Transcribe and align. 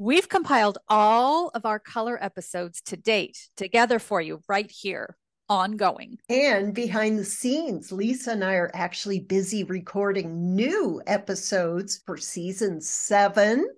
We've 0.00 0.28
compiled 0.28 0.78
all 0.88 1.48
of 1.54 1.66
our 1.66 1.80
color 1.80 2.22
episodes 2.22 2.80
to 2.82 2.96
date 2.96 3.48
together 3.56 3.98
for 3.98 4.20
you 4.20 4.40
right 4.48 4.70
here, 4.70 5.16
ongoing. 5.48 6.18
And 6.28 6.72
behind 6.72 7.18
the 7.18 7.24
scenes, 7.24 7.90
Lisa 7.90 8.30
and 8.30 8.44
I 8.44 8.54
are 8.54 8.70
actually 8.74 9.18
busy 9.18 9.64
recording 9.64 10.54
new 10.54 11.02
episodes 11.08 12.00
for 12.06 12.16
season 12.16 12.80
seven, 12.80 13.68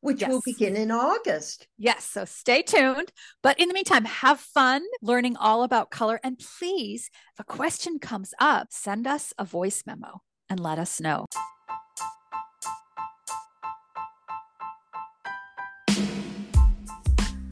which 0.00 0.20
Yes. 0.20 0.28
will 0.28 0.42
begin 0.44 0.76
in 0.76 0.90
August. 0.90 1.66
Yes, 1.78 2.04
so 2.04 2.26
stay 2.26 2.60
tuned. 2.60 3.10
But 3.42 3.58
in 3.58 3.68
the 3.68 3.74
meantime, 3.74 4.04
have 4.04 4.38
fun 4.38 4.82
learning 5.00 5.38
all 5.38 5.62
about 5.62 5.90
color. 5.90 6.20
And 6.22 6.38
please, 6.38 7.08
if 7.32 7.40
a 7.40 7.44
question 7.44 7.98
comes 7.98 8.34
up, 8.38 8.68
send 8.70 9.06
us 9.06 9.32
a 9.38 9.46
voice 9.46 9.84
memo 9.86 10.20
and 10.50 10.60
let 10.60 10.78
us 10.78 11.00
know. 11.00 11.24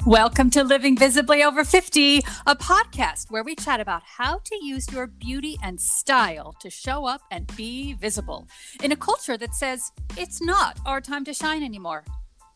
Welcome 0.06 0.48
to 0.50 0.64
Living 0.64 0.96
Visibly 0.96 1.42
Over 1.42 1.64
50, 1.64 2.18
a 2.46 2.56
podcast 2.56 3.30
where 3.30 3.42
we 3.42 3.54
chat 3.54 3.80
about 3.80 4.02
how 4.04 4.38
to 4.38 4.64
use 4.64 4.90
your 4.92 5.06
beauty 5.06 5.58
and 5.62 5.78
style 5.78 6.54
to 6.60 6.70
show 6.70 7.04
up 7.04 7.20
and 7.30 7.54
be 7.56 7.94
visible 7.94 8.48
in 8.82 8.92
a 8.92 8.96
culture 8.96 9.36
that 9.36 9.54
says 9.54 9.92
it's 10.16 10.40
not 10.40 10.78
our 10.86 11.00
time 11.00 11.24
to 11.24 11.34
shine 11.34 11.62
anymore. 11.62 12.04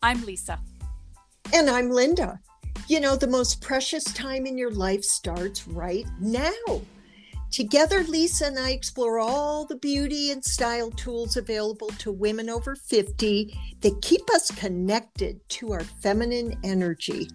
I'm 0.02 0.24
Lisa. 0.24 0.60
And 1.52 1.68
I'm 1.68 1.90
Linda. 1.90 2.40
You 2.86 3.00
know, 3.00 3.16
the 3.16 3.26
most 3.26 3.60
precious 3.60 4.04
time 4.04 4.46
in 4.46 4.56
your 4.56 4.70
life 4.70 5.04
starts 5.04 5.66
right 5.68 6.06
now. 6.20 6.80
Together, 7.52 8.02
Lisa 8.04 8.46
and 8.46 8.58
I 8.58 8.70
explore 8.70 9.18
all 9.18 9.66
the 9.66 9.76
beauty 9.76 10.30
and 10.30 10.42
style 10.42 10.90
tools 10.90 11.36
available 11.36 11.88
to 11.98 12.10
women 12.10 12.48
over 12.48 12.74
50 12.74 13.54
that 13.82 14.00
keep 14.00 14.22
us 14.30 14.50
connected 14.50 15.46
to 15.50 15.72
our 15.72 15.84
feminine 15.84 16.58
energy. 16.64 17.28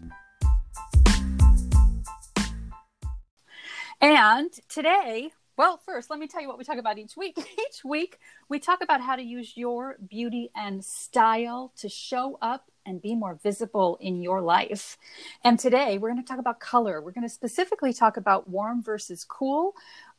And 4.01 4.51
today, 4.67 5.29
well, 5.57 5.77
first, 5.77 6.09
let 6.09 6.17
me 6.19 6.27
tell 6.27 6.41
you 6.41 6.47
what 6.47 6.59
we 6.59 6.63
talk 6.63 6.77
about 6.77 6.99
each 6.99 7.17
week. 7.17 7.35
Each 7.67 7.83
week, 7.83 8.19
we 8.47 8.59
talk 8.59 8.83
about 8.83 9.01
how 9.01 9.15
to 9.15 9.23
use 9.23 9.57
your 9.57 9.97
beauty 10.07 10.51
and 10.55 10.85
style 10.85 11.73
to 11.77 11.89
show 11.89 12.37
up 12.41 12.69
and 12.85 13.01
be 13.01 13.15
more 13.15 13.39
visible 13.41 13.97
in 13.99 14.21
your 14.21 14.39
life. 14.39 14.99
And 15.43 15.59
today, 15.59 15.97
we're 15.97 16.11
going 16.11 16.23
to 16.23 16.27
talk 16.27 16.39
about 16.39 16.59
color. 16.59 17.01
We're 17.01 17.11
going 17.11 17.27
to 17.27 17.33
specifically 17.33 17.91
talk 17.91 18.17
about 18.17 18.47
warm 18.47 18.83
versus 18.83 19.23
cool. 19.23 19.73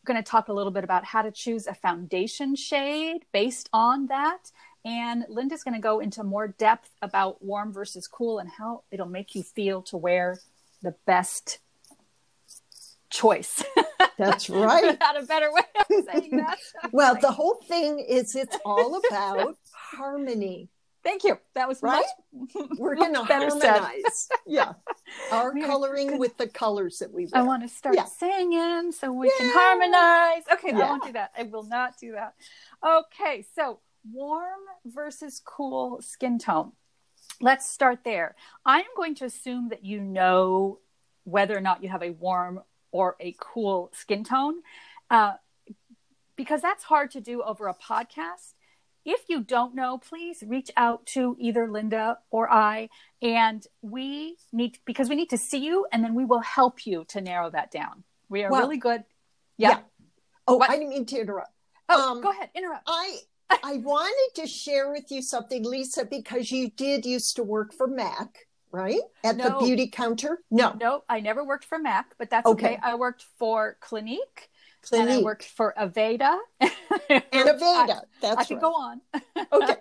Going 0.08 0.24
to 0.24 0.30
talk 0.30 0.48
a 0.48 0.54
little 0.54 0.72
bit 0.72 0.84
about 0.84 1.04
how 1.04 1.20
to 1.20 1.30
choose 1.30 1.66
a 1.66 1.74
foundation 1.74 2.56
shade 2.56 3.26
based 3.30 3.68
on 3.74 4.06
that. 4.06 4.50
And 4.82 5.26
Linda's 5.28 5.62
going 5.62 5.74
to 5.74 5.80
go 5.80 6.00
into 6.00 6.24
more 6.24 6.48
depth 6.48 6.88
about 7.02 7.44
warm 7.44 7.74
versus 7.74 8.08
cool 8.08 8.38
and 8.38 8.48
how 8.48 8.84
it'll 8.90 9.04
make 9.04 9.34
you 9.34 9.42
feel 9.42 9.82
to 9.82 9.98
wear 9.98 10.40
the 10.80 10.94
best 11.04 11.58
choice. 13.10 13.62
That's 14.18 14.48
right. 14.50 14.86
Without 14.86 15.22
a 15.22 15.26
better 15.26 15.52
way 15.52 15.60
of 15.78 16.04
saying 16.10 16.36
that. 16.38 16.58
Well, 16.90 17.18
the 17.20 17.32
whole 17.32 17.60
thing 17.68 17.98
is 17.98 18.34
it's 18.34 18.56
all 18.64 18.98
about 19.10 19.58
harmony. 19.72 20.70
Thank 21.04 21.24
you. 21.24 21.38
That 21.54 21.68
was 21.68 21.82
Right? 21.82 22.04
much 22.32 22.50
We're 22.78 22.94
going 22.96 23.14
to 23.14 23.24
better 23.24 23.50
said. 23.50 23.78
harmonize. 23.80 24.28
Yeah. 24.46 24.72
Our 25.30 25.52
coloring 25.52 26.18
with 26.18 26.36
the 26.36 26.48
colors 26.48 26.98
that 26.98 27.12
we 27.12 27.24
wear. 27.26 27.42
I 27.42 27.42
want 27.42 27.62
to 27.62 27.68
start 27.68 27.94
Yeah. 27.96 28.04
singing 28.04 28.92
so 28.92 29.12
we 29.12 29.30
can 29.38 29.50
harmonize. 29.52 30.42
Okay, 30.52 30.72
I 30.72 30.88
won't 30.88 31.04
do 31.04 31.12
that. 31.12 31.32
I 31.38 31.44
will 31.44 31.62
not 31.64 31.98
do 31.98 32.12
that. 32.12 32.34
Okay, 32.84 33.44
so 33.54 33.80
warm 34.10 34.60
versus 34.84 35.40
cool 35.44 36.00
skin 36.02 36.38
tone. 36.38 36.72
Let's 37.40 37.68
start 37.68 38.00
there. 38.04 38.34
I 38.66 38.80
am 38.80 38.86
going 38.96 39.14
to 39.16 39.24
assume 39.26 39.68
that 39.68 39.84
you 39.84 40.00
know 40.00 40.80
whether 41.24 41.56
or 41.56 41.60
not 41.60 41.82
you 41.82 41.88
have 41.90 42.02
a 42.02 42.10
warm 42.10 42.60
or 42.90 43.16
a 43.20 43.34
cool 43.38 43.90
skin 43.94 44.24
tone, 44.24 44.56
uh, 45.10 45.34
because 46.36 46.62
that's 46.62 46.84
hard 46.84 47.10
to 47.12 47.20
do 47.20 47.42
over 47.42 47.68
a 47.68 47.74
podcast. 47.74 48.54
If 49.04 49.20
you 49.28 49.42
don't 49.42 49.74
know, 49.74 49.98
please 49.98 50.42
reach 50.46 50.70
out 50.76 51.06
to 51.06 51.36
either 51.38 51.70
Linda 51.70 52.18
or 52.30 52.50
I, 52.52 52.88
and 53.22 53.64
we 53.80 54.36
need 54.52 54.78
because 54.84 55.08
we 55.08 55.16
need 55.16 55.30
to 55.30 55.38
see 55.38 55.58
you, 55.58 55.86
and 55.92 56.04
then 56.04 56.14
we 56.14 56.24
will 56.24 56.40
help 56.40 56.86
you 56.86 57.04
to 57.08 57.20
narrow 57.20 57.50
that 57.50 57.70
down. 57.70 58.04
We 58.28 58.44
are 58.44 58.50
Well, 58.50 58.62
really 58.62 58.76
good. 58.76 59.04
Yeah. 59.56 59.70
yeah. 59.70 59.78
Oh, 60.46 60.56
What? 60.56 60.70
I 60.70 60.74
didn't 60.76 60.90
mean 60.90 61.06
to 61.06 61.20
interrupt. 61.20 61.50
Oh, 61.88 62.12
Um, 62.12 62.20
go 62.20 62.30
ahead. 62.30 62.50
Interrupt. 62.54 62.84
I 62.86 63.20
I 63.62 63.78
wanted 63.78 64.42
to 64.42 64.46
share 64.46 64.90
with 64.90 65.10
you 65.10 65.22
something, 65.22 65.64
Lisa, 65.64 66.04
because 66.04 66.50
you 66.52 66.68
did 66.68 67.06
used 67.06 67.36
to 67.36 67.42
work 67.42 67.72
for 67.72 67.86
Mac, 67.86 68.46
right? 68.70 69.00
At 69.24 69.38
the 69.38 69.56
beauty 69.58 69.88
counter? 69.88 70.40
No, 70.50 70.74
No, 70.78 71.02
I 71.08 71.20
never 71.20 71.42
worked 71.42 71.64
for 71.64 71.78
Mac, 71.78 72.14
but 72.18 72.28
that's 72.28 72.46
Okay. 72.46 72.74
okay. 72.74 72.78
I 72.82 72.94
worked 72.94 73.24
for 73.38 73.78
Clinique, 73.80 74.50
and 74.92 75.10
I 75.10 75.18
worked 75.22 75.44
for 75.44 75.74
Aveda. 75.78 76.38
and 76.60 76.70
Aveda. 77.32 78.02
That's 78.20 78.36
I, 78.38 78.40
I 78.40 78.44
could 78.44 78.54
right. 78.54 78.60
go 78.60 78.72
on. 78.72 79.00
Okay. 79.52 79.76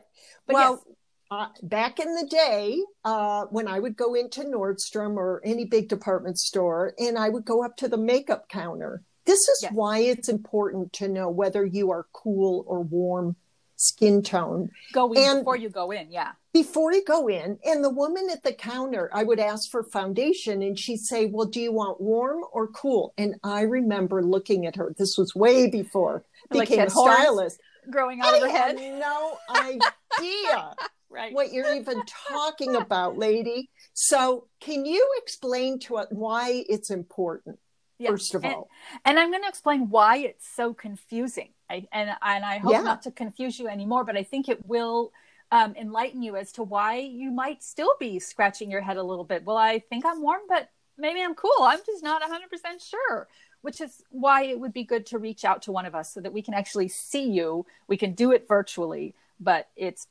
But 0.46 0.54
well, 0.54 0.84
uh, 1.30 1.48
back 1.62 2.00
in 2.00 2.16
the 2.16 2.26
day, 2.26 2.80
uh, 3.04 3.46
when 3.46 3.68
I 3.68 3.80
would 3.80 3.98
go 3.98 4.14
into 4.14 4.44
Nordstrom 4.44 5.16
or 5.18 5.42
any 5.44 5.66
big 5.66 5.90
department 5.90 6.40
store, 6.40 6.94
and 6.98 7.18
I 7.18 7.28
would 7.30 7.44
go 7.44 7.64
up 7.66 7.76
to 7.78 7.88
the 7.90 7.98
makeup 7.98 8.48
counter. 8.48 9.04
This 9.26 9.40
is 9.50 9.60
Yes. 9.64 9.74
why 9.74 10.00
it's 10.00 10.30
important 10.30 10.94
to 10.94 11.10
know 11.10 11.30
whether 11.30 11.66
you 11.66 11.92
are 11.92 12.06
cool 12.14 12.64
or 12.66 12.82
warm 12.82 13.36
skin 13.78 14.22
tone 14.22 14.70
go 14.92 15.12
in 15.14 15.22
And- 15.24 15.40
before 15.40 15.56
you 15.56 15.70
go 15.70 15.92
in. 15.92 16.12
Yeah. 16.12 16.32
before 16.52 16.92
you 16.92 17.04
go 17.06 17.28
in. 17.28 17.60
And 17.64 17.84
the 17.84 17.90
woman 17.92 18.28
at 18.32 18.42
the 18.44 18.52
counter, 18.54 19.10
I 19.14 19.24
would 19.24 19.40
ask 19.40 19.70
for 19.70 19.84
foundation, 19.84 20.62
and 20.64 20.78
she'd 20.78 20.98
say, 21.02 21.28
"Well, 21.28 21.46
do 21.46 21.62
you 21.62 21.72
want 21.72 22.02
warm 22.02 22.44
or 22.52 22.68
cool?" 22.68 23.14
And 23.18 23.36
I 23.44 23.62
remember 23.62 24.24
looking 24.24 24.66
at 24.66 24.76
her. 24.76 24.94
This 24.98 25.16
was 25.18 25.34
way 25.36 25.70
before 25.70 26.26
I 26.52 26.58
Like 26.58 26.70
became 26.70 26.88
a 26.88 26.90
stylist. 26.90 27.60
Growing 27.90 28.20
out 28.22 28.34
of 28.34 28.42
her 28.42 28.48
I 28.48 28.52
had 28.52 28.80
head. 28.80 29.00
no 29.00 29.38
idea 29.50 30.76
Right. 31.10 31.34
what 31.34 31.54
you're 31.54 31.74
even 31.74 32.02
talking 32.30 32.76
about, 32.76 33.18
lady. 33.18 33.70
So, 33.94 34.48
can 34.60 34.86
you 34.86 35.08
explain 35.18 35.80
to 35.82 35.98
us 35.98 36.08
why 36.12 36.66
it's 36.68 36.90
important? 36.92 37.60
Yeah. 38.00 38.10
First 38.12 38.36
of 38.36 38.44
And- 38.44 38.54
all, 38.54 38.70
And 39.06 39.18
I'm 39.20 39.32
going 39.32 39.42
to 39.44 39.50
explain 39.50 39.90
why 39.90 40.18
it's 40.18 40.48
so 40.48 40.74
confusing. 40.74 41.50
I, 41.70 41.88
and, 41.92 42.10
and 42.22 42.46
I 42.46 42.60
hope 42.60 42.72
Yeah. 42.72 42.82
not 42.82 43.02
to 43.04 43.12
confuse 43.12 43.60
you 43.60 43.68
anymore, 43.68 44.04
but 44.04 44.16
I 44.16 44.24
think 44.24 44.48
it 44.50 44.66
will 44.68 45.12
um, 45.52 45.76
enlighten 45.76 46.22
you 46.22 46.36
as 46.36 46.52
to 46.54 46.64
why 46.64 46.98
you 46.98 47.32
might 47.32 47.64
still 47.64 47.94
be 48.00 48.20
scratching 48.20 48.70
your 48.70 48.82
head 48.82 48.98
a 48.98 49.04
little 49.04 49.24
bit. 49.24 49.44
Well, 49.46 49.58
I 49.58 49.80
think 49.80 50.06
I'm 50.06 50.22
warm, 50.22 50.42
but 50.48 50.70
maybe 50.98 51.22
I'm 51.22 51.36
cool. 51.36 51.52
I'm 51.62 51.80
just 51.86 52.04
not 52.04 52.22
100% 52.22 52.82
sure, 52.88 53.28
which 53.62 53.82
is 53.82 54.04
why 54.10 54.44
it 54.44 54.60
would 54.60 54.74
be 54.74 54.84
good 54.84 55.06
to 55.08 55.18
reach 55.18 55.44
out 55.46 55.62
to 55.64 55.72
one 55.72 55.86
of 55.86 55.96
us 55.96 56.14
so 56.14 56.22
that 56.22 56.34
we 56.34 56.42
can 56.42 56.54
actually 56.54 56.88
see 56.90 57.30
you. 57.30 57.66
We 57.88 57.98
can 57.98 58.14
do 58.14 58.32
it 58.32 58.48
virtually, 58.48 59.16
but 59.40 59.70
it's 59.76 60.08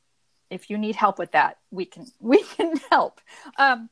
if 0.49 0.69
you 0.69 0.77
need 0.77 0.95
help 0.95 1.19
with 1.19 1.31
that, 1.33 1.57
we 1.71 1.85
can 1.85 2.05
we 2.19 2.43
can 2.43 2.75
help. 2.89 3.21
Um, 3.57 3.89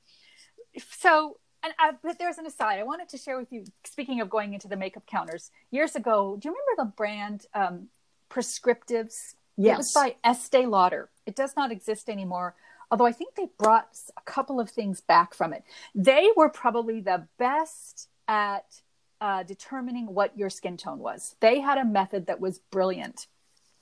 so 0.91 1.37
and 1.65 1.73
I, 1.79 1.91
but 2.01 2.19
there's 2.19 2.37
an 2.37 2.45
aside 2.45 2.79
I 2.79 2.83
wanted 2.83 3.09
to 3.09 3.17
share 3.17 3.37
with 3.37 3.51
you. 3.51 3.65
Speaking 3.83 4.21
of 4.21 4.29
going 4.29 4.53
into 4.53 4.67
the 4.67 4.77
makeup 4.77 5.05
counters, 5.07 5.51
years 5.71 5.95
ago, 5.95 6.37
do 6.39 6.47
you 6.47 6.53
remember 6.53 6.89
the 6.89 6.95
brand 6.95 7.45
um, 7.53 7.87
Prescriptives? 8.29 9.35
It 9.57 9.77
was 9.77 9.93
yes, 9.93 9.93
by 9.93 10.15
Estee 10.23 10.65
Lauder. 10.65 11.09
It 11.25 11.35
does 11.35 11.55
not 11.55 11.71
exist 11.71 12.09
anymore. 12.09 12.55
Although 12.91 13.05
I 13.05 13.11
think 13.11 13.35
they 13.35 13.47
brought 13.57 13.87
a 14.15 14.21
couple 14.21 14.59
of 14.59 14.69
things 14.69 15.01
back 15.01 15.33
from 15.33 15.53
it. 15.53 15.63
They 15.95 16.29
were 16.35 16.49
probably 16.49 17.01
the 17.01 17.27
best 17.39 18.09
at 18.27 18.81
uh, 19.21 19.43
determining 19.43 20.13
what 20.13 20.37
your 20.37 20.49
skin 20.49 20.77
tone 20.77 20.99
was. 20.99 21.35
They 21.39 21.59
had 21.61 21.77
a 21.77 21.85
method 21.85 22.27
that 22.27 22.39
was 22.39 22.59
brilliant. 22.59 23.27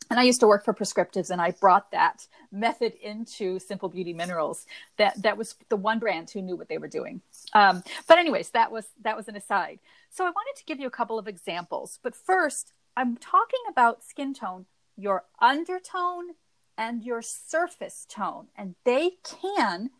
And 0.09 0.19
I 0.19 0.24
used 0.24 0.40
to 0.41 0.47
work 0.47 0.64
for 0.66 0.74
Prescriptives, 0.74 1.30
and 1.30 1.41
I 1.41 1.52
brought 1.52 1.91
that 1.91 2.28
method 2.52 2.94
into 3.02 3.59
Simple 3.59 3.90
Beauty 3.90 4.14
Minerals. 4.14 4.66
That 4.97 5.22
that 5.22 5.38
was 5.38 5.56
the 5.69 5.75
one 5.75 6.00
brand 6.00 6.30
who 6.30 6.41
knew 6.41 6.56
what 6.56 6.69
they 6.69 6.78
were 6.78 6.88
doing. 6.88 7.22
Um, 7.54 7.83
but 8.07 8.18
anyways, 8.18 8.50
that 8.51 8.72
was 8.72 8.86
that 9.01 9.16
was 9.16 9.28
an 9.28 9.36
aside. 9.36 9.80
So 10.10 10.25
I 10.25 10.30
wanted 10.30 10.60
to 10.60 10.66
give 10.66 10.80
you 10.80 10.88
a 10.88 10.92
couple 10.92 11.18
of 11.18 11.28
examples. 11.28 12.00
But 12.04 12.16
first, 12.16 12.74
I'm 12.95 13.18
talking 13.18 13.62
about 13.69 14.04
skin 14.04 14.33
tone, 14.33 14.66
your 14.95 15.24
undertone 15.39 16.36
and 16.78 17.04
your 17.04 17.22
surface 17.22 18.06
tone, 18.10 18.48
and 18.56 18.75
they 18.83 19.13
can 19.24 19.92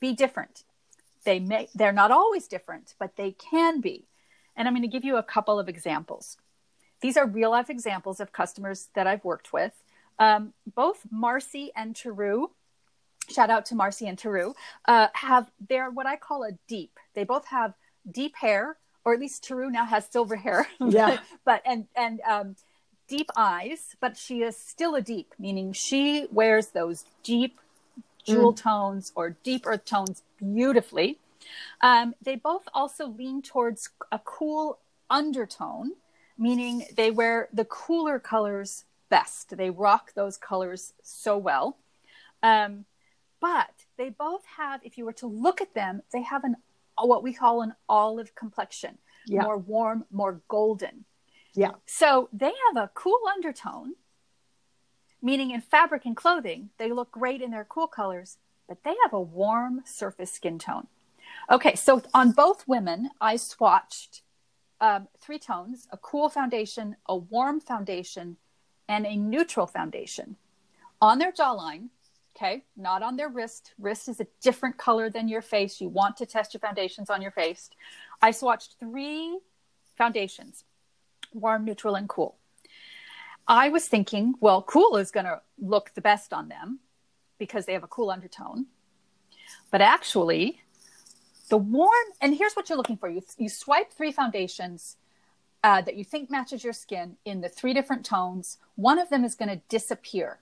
be 0.00 0.12
different. 0.12 0.64
They 1.24 1.38
may 1.38 1.68
they're 1.74 1.92
not 1.92 2.10
always 2.10 2.48
different, 2.48 2.94
but 2.98 3.16
they 3.16 3.32
can 3.32 3.80
be. 3.80 4.06
And 4.56 4.66
I'm 4.66 4.74
going 4.74 4.82
to 4.82 4.88
give 4.88 5.04
you 5.04 5.16
a 5.16 5.22
couple 5.22 5.58
of 5.58 5.68
examples. 5.68 6.36
These 7.00 7.16
are 7.16 7.26
real 7.26 7.50
life 7.50 7.70
examples 7.70 8.20
of 8.20 8.32
customers 8.32 8.88
that 8.94 9.06
I've 9.06 9.24
worked 9.24 9.52
with. 9.52 9.72
Um, 10.18 10.52
both 10.74 11.06
Marcy 11.10 11.72
and 11.74 11.94
Taru, 11.94 12.50
shout 13.30 13.50
out 13.50 13.64
to 13.66 13.74
Marcy 13.74 14.06
and 14.06 14.18
Taru, 14.18 14.54
uh, 14.86 15.08
have 15.14 15.50
they're 15.68 15.90
what 15.90 16.06
I 16.06 16.16
call 16.16 16.44
a 16.44 16.52
deep. 16.68 16.98
They 17.14 17.24
both 17.24 17.46
have 17.46 17.74
deep 18.10 18.36
hair, 18.36 18.76
or 19.04 19.14
at 19.14 19.20
least 19.20 19.44
Taru 19.48 19.70
now 19.70 19.86
has 19.86 20.06
silver 20.06 20.36
hair. 20.36 20.66
Yeah. 20.80 21.20
but 21.44 21.62
and 21.64 21.86
and 21.96 22.20
um, 22.28 22.56
deep 23.08 23.30
eyes, 23.36 23.96
but 24.00 24.16
she 24.16 24.42
is 24.42 24.56
still 24.56 24.94
a 24.94 25.02
deep, 25.02 25.34
meaning 25.38 25.72
she 25.72 26.26
wears 26.30 26.68
those 26.68 27.04
deep 27.22 27.58
jewel 28.24 28.52
mm. 28.52 28.56
tones 28.56 29.12
or 29.14 29.36
deep 29.42 29.66
earth 29.66 29.84
tones 29.84 30.22
beautifully. 30.38 31.18
Um, 31.80 32.14
they 32.22 32.36
both 32.36 32.68
also 32.72 33.08
lean 33.08 33.42
towards 33.42 33.90
a 34.12 34.20
cool 34.20 34.78
undertone, 35.08 35.92
meaning 36.40 36.86
they 36.96 37.10
wear 37.10 37.48
the 37.52 37.66
cooler 37.66 38.18
colors 38.18 38.84
best. 39.10 39.56
They 39.56 39.68
rock 39.70 40.14
those 40.14 40.38
colors 40.38 40.94
so 41.02 41.36
well. 41.36 41.76
Um, 42.42 42.86
but 43.40 43.70
they 43.98 44.08
both 44.08 44.44
have, 44.56 44.80
if 44.82 44.96
you 44.96 45.04
were 45.04 45.12
to 45.14 45.26
look 45.26 45.60
at 45.60 45.74
them, 45.74 46.02
they 46.12 46.22
have 46.22 46.42
an 46.44 46.56
what 47.02 47.22
we 47.22 47.32
call 47.32 47.62
an 47.62 47.74
olive 47.88 48.34
complexion, 48.34 48.98
yeah. 49.26 49.42
more 49.42 49.56
warm, 49.56 50.04
more 50.10 50.42
golden. 50.48 51.04
Yeah. 51.54 51.72
So 51.86 52.28
they 52.32 52.52
have 52.68 52.76
a 52.76 52.90
cool 52.92 53.20
undertone, 53.32 53.94
meaning 55.22 55.50
in 55.50 55.62
fabric 55.62 56.04
and 56.04 56.14
clothing, 56.14 56.70
they 56.78 56.92
look 56.92 57.10
great 57.10 57.40
in 57.40 57.50
their 57.52 57.64
cool 57.64 57.86
colors, 57.86 58.36
but 58.68 58.84
they 58.84 58.94
have 59.02 59.14
a 59.14 59.20
warm 59.20 59.80
surface 59.86 60.32
skin 60.32 60.58
tone. 60.58 60.88
Okay, 61.50 61.74
so 61.74 62.02
on 62.12 62.32
both 62.32 62.68
women, 62.68 63.10
I 63.18 63.36
swatched 63.36 64.20
um, 64.80 65.08
three 65.20 65.38
tones 65.38 65.86
a 65.90 65.96
cool 65.96 66.28
foundation, 66.28 66.96
a 67.06 67.16
warm 67.16 67.60
foundation, 67.60 68.36
and 68.88 69.06
a 69.06 69.16
neutral 69.16 69.66
foundation. 69.66 70.36
On 71.00 71.18
their 71.18 71.32
jawline, 71.32 71.88
okay, 72.36 72.64
not 72.76 73.02
on 73.02 73.16
their 73.16 73.28
wrist. 73.28 73.72
Wrist 73.78 74.08
is 74.08 74.20
a 74.20 74.26
different 74.42 74.78
color 74.78 75.10
than 75.10 75.28
your 75.28 75.42
face. 75.42 75.80
You 75.80 75.88
want 75.88 76.16
to 76.18 76.26
test 76.26 76.54
your 76.54 76.60
foundations 76.60 77.10
on 77.10 77.22
your 77.22 77.30
face. 77.30 77.70
I 78.20 78.30
swatched 78.30 78.76
three 78.78 79.38
foundations 79.96 80.64
warm, 81.32 81.64
neutral, 81.64 81.94
and 81.94 82.08
cool. 82.08 82.36
I 83.46 83.68
was 83.68 83.86
thinking, 83.86 84.34
well, 84.40 84.62
cool 84.62 84.96
is 84.96 85.10
going 85.10 85.26
to 85.26 85.40
look 85.60 85.92
the 85.94 86.00
best 86.00 86.32
on 86.32 86.48
them 86.48 86.80
because 87.38 87.66
they 87.66 87.72
have 87.72 87.84
a 87.84 87.88
cool 87.88 88.10
undertone. 88.10 88.66
But 89.70 89.80
actually, 89.80 90.62
the 91.50 91.58
warm, 91.58 91.92
and 92.20 92.34
here's 92.34 92.54
what 92.54 92.68
you're 92.68 92.78
looking 92.78 92.96
for 92.96 93.08
you, 93.08 93.22
you 93.36 93.48
swipe 93.48 93.92
three 93.92 94.12
foundations 94.12 94.96
uh, 95.62 95.82
that 95.82 95.96
you 95.96 96.04
think 96.04 96.30
matches 96.30 96.64
your 96.64 96.72
skin 96.72 97.16
in 97.24 97.42
the 97.42 97.48
three 97.48 97.74
different 97.74 98.04
tones. 98.04 98.56
One 98.76 98.98
of 98.98 99.10
them 99.10 99.24
is 99.24 99.34
going 99.34 99.50
to 99.50 99.60
disappear. 99.68 100.38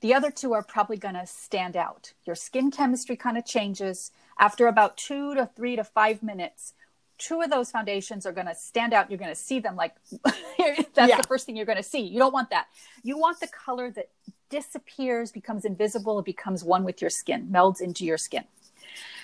The 0.00 0.14
other 0.14 0.30
two 0.30 0.52
are 0.54 0.62
probably 0.62 0.96
going 0.96 1.14
to 1.14 1.26
stand 1.26 1.76
out. 1.76 2.12
Your 2.24 2.34
skin 2.34 2.70
chemistry 2.70 3.16
kind 3.16 3.36
of 3.36 3.44
changes. 3.44 4.10
After 4.38 4.66
about 4.66 4.96
two 4.96 5.34
to 5.34 5.50
three 5.54 5.76
to 5.76 5.84
five 5.84 6.22
minutes, 6.22 6.72
two 7.18 7.40
of 7.40 7.50
those 7.50 7.70
foundations 7.70 8.24
are 8.24 8.32
going 8.32 8.46
to 8.46 8.54
stand 8.54 8.94
out. 8.94 9.10
You're 9.10 9.18
going 9.18 9.30
to 9.30 9.40
see 9.40 9.60
them 9.60 9.76
like 9.76 9.94
that's 10.24 10.96
yeah. 10.96 11.20
the 11.20 11.26
first 11.28 11.46
thing 11.46 11.56
you're 11.56 11.66
going 11.66 11.76
to 11.76 11.82
see. 11.82 12.00
You 12.00 12.18
don't 12.18 12.32
want 12.32 12.50
that. 12.50 12.66
You 13.02 13.18
want 13.18 13.40
the 13.40 13.48
color 13.48 13.90
that 13.90 14.08
disappears, 14.50 15.30
becomes 15.30 15.64
invisible, 15.64 16.18
it 16.18 16.24
becomes 16.24 16.64
one 16.64 16.84
with 16.84 17.00
your 17.00 17.10
skin, 17.10 17.48
melds 17.52 17.80
into 17.80 18.04
your 18.04 18.18
skin. 18.18 18.44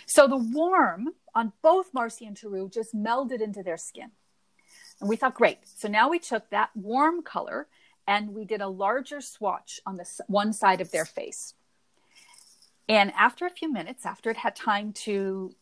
So 0.08 0.26
the 0.26 0.36
warm 0.36 1.08
on 1.34 1.52
both 1.62 1.92
Marcy 1.92 2.26
and 2.26 2.36
Taru 2.36 2.72
just 2.72 2.94
melded 2.94 3.42
into 3.42 3.62
their 3.62 3.76
skin. 3.76 4.10
And 5.00 5.08
we 5.08 5.16
thought, 5.16 5.34
great. 5.34 5.58
So 5.64 5.86
now 5.86 6.08
we 6.08 6.18
took 6.18 6.48
that 6.50 6.70
warm 6.74 7.22
color 7.22 7.68
and 8.06 8.34
we 8.34 8.46
did 8.46 8.62
a 8.62 8.68
larger 8.68 9.20
swatch 9.20 9.80
on 9.86 9.96
the 9.96 10.08
one 10.26 10.52
side 10.54 10.80
of 10.80 10.90
their 10.90 11.04
face. 11.04 11.54
And 12.88 13.12
after 13.18 13.44
a 13.44 13.50
few 13.50 13.70
minutes, 13.70 14.06
after 14.06 14.30
it 14.30 14.38
had 14.38 14.56
time 14.56 14.94
to 15.04 15.54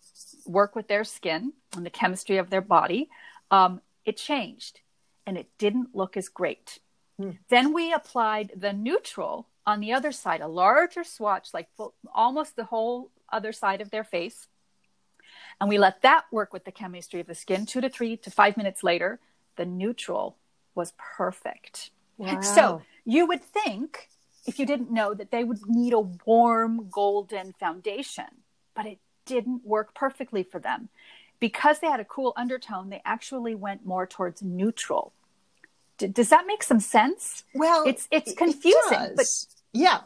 work 0.46 0.76
with 0.76 0.86
their 0.86 1.02
skin 1.02 1.52
and 1.74 1.84
the 1.84 1.90
chemistry 1.90 2.36
of 2.36 2.48
their 2.48 2.60
body, 2.60 3.10
um, 3.50 3.80
it 4.04 4.16
changed 4.16 4.78
and 5.26 5.36
it 5.36 5.48
didn't 5.58 5.92
look 5.92 6.16
as 6.16 6.28
great. 6.28 6.78
Hmm. 7.18 7.30
Then 7.48 7.72
we 7.72 7.92
applied 7.92 8.52
the 8.56 8.72
neutral 8.72 9.48
on 9.66 9.80
the 9.80 9.92
other 9.92 10.12
side, 10.12 10.40
a 10.40 10.46
larger 10.46 11.02
swatch, 11.02 11.48
like 11.52 11.68
full, 11.76 11.94
almost 12.14 12.54
the 12.54 12.64
whole 12.64 13.10
other 13.32 13.52
side 13.52 13.80
of 13.80 13.90
their 13.90 14.04
face. 14.04 14.48
And 15.60 15.68
we 15.68 15.78
let 15.78 16.02
that 16.02 16.24
work 16.30 16.52
with 16.52 16.64
the 16.64 16.72
chemistry 16.72 17.20
of 17.20 17.26
the 17.26 17.34
skin. 17.34 17.66
Two 17.66 17.80
to 17.80 17.88
three 17.88 18.16
to 18.18 18.30
five 18.30 18.56
minutes 18.56 18.82
later, 18.82 19.20
the 19.56 19.64
neutral 19.64 20.36
was 20.74 20.92
perfect. 20.98 21.90
Wow. 22.18 22.40
So 22.40 22.82
you 23.04 23.26
would 23.26 23.42
think, 23.42 24.08
if 24.46 24.58
you 24.58 24.66
didn't 24.66 24.90
know, 24.90 25.14
that 25.14 25.30
they 25.30 25.44
would 25.44 25.66
need 25.66 25.92
a 25.92 26.00
warm 26.00 26.88
golden 26.90 27.52
foundation, 27.54 28.26
but 28.74 28.86
it 28.86 28.98
didn't 29.24 29.64
work 29.64 29.94
perfectly 29.94 30.42
for 30.42 30.58
them. 30.58 30.88
Because 31.38 31.80
they 31.80 31.88
had 31.88 32.00
a 32.00 32.04
cool 32.04 32.32
undertone, 32.36 32.88
they 32.88 33.02
actually 33.04 33.54
went 33.54 33.84
more 33.84 34.06
towards 34.06 34.42
neutral. 34.42 35.12
D- 35.98 36.06
does 36.06 36.30
that 36.30 36.46
make 36.46 36.62
some 36.62 36.80
sense? 36.80 37.44
Well, 37.54 37.84
it's 37.86 38.08
it's 38.10 38.32
confusing, 38.32 39.00
it 39.00 39.16
but 39.16 39.26
yeah, 39.72 40.00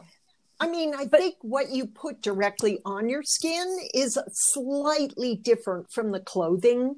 I 0.61 0.67
mean, 0.67 0.93
I 0.93 1.05
but, 1.05 1.19
think 1.19 1.35
what 1.41 1.71
you 1.71 1.87
put 1.87 2.21
directly 2.21 2.79
on 2.85 3.09
your 3.09 3.23
skin 3.23 3.79
is 3.95 4.17
slightly 4.31 5.35
different 5.35 5.91
from 5.91 6.11
the 6.11 6.19
clothing 6.19 6.97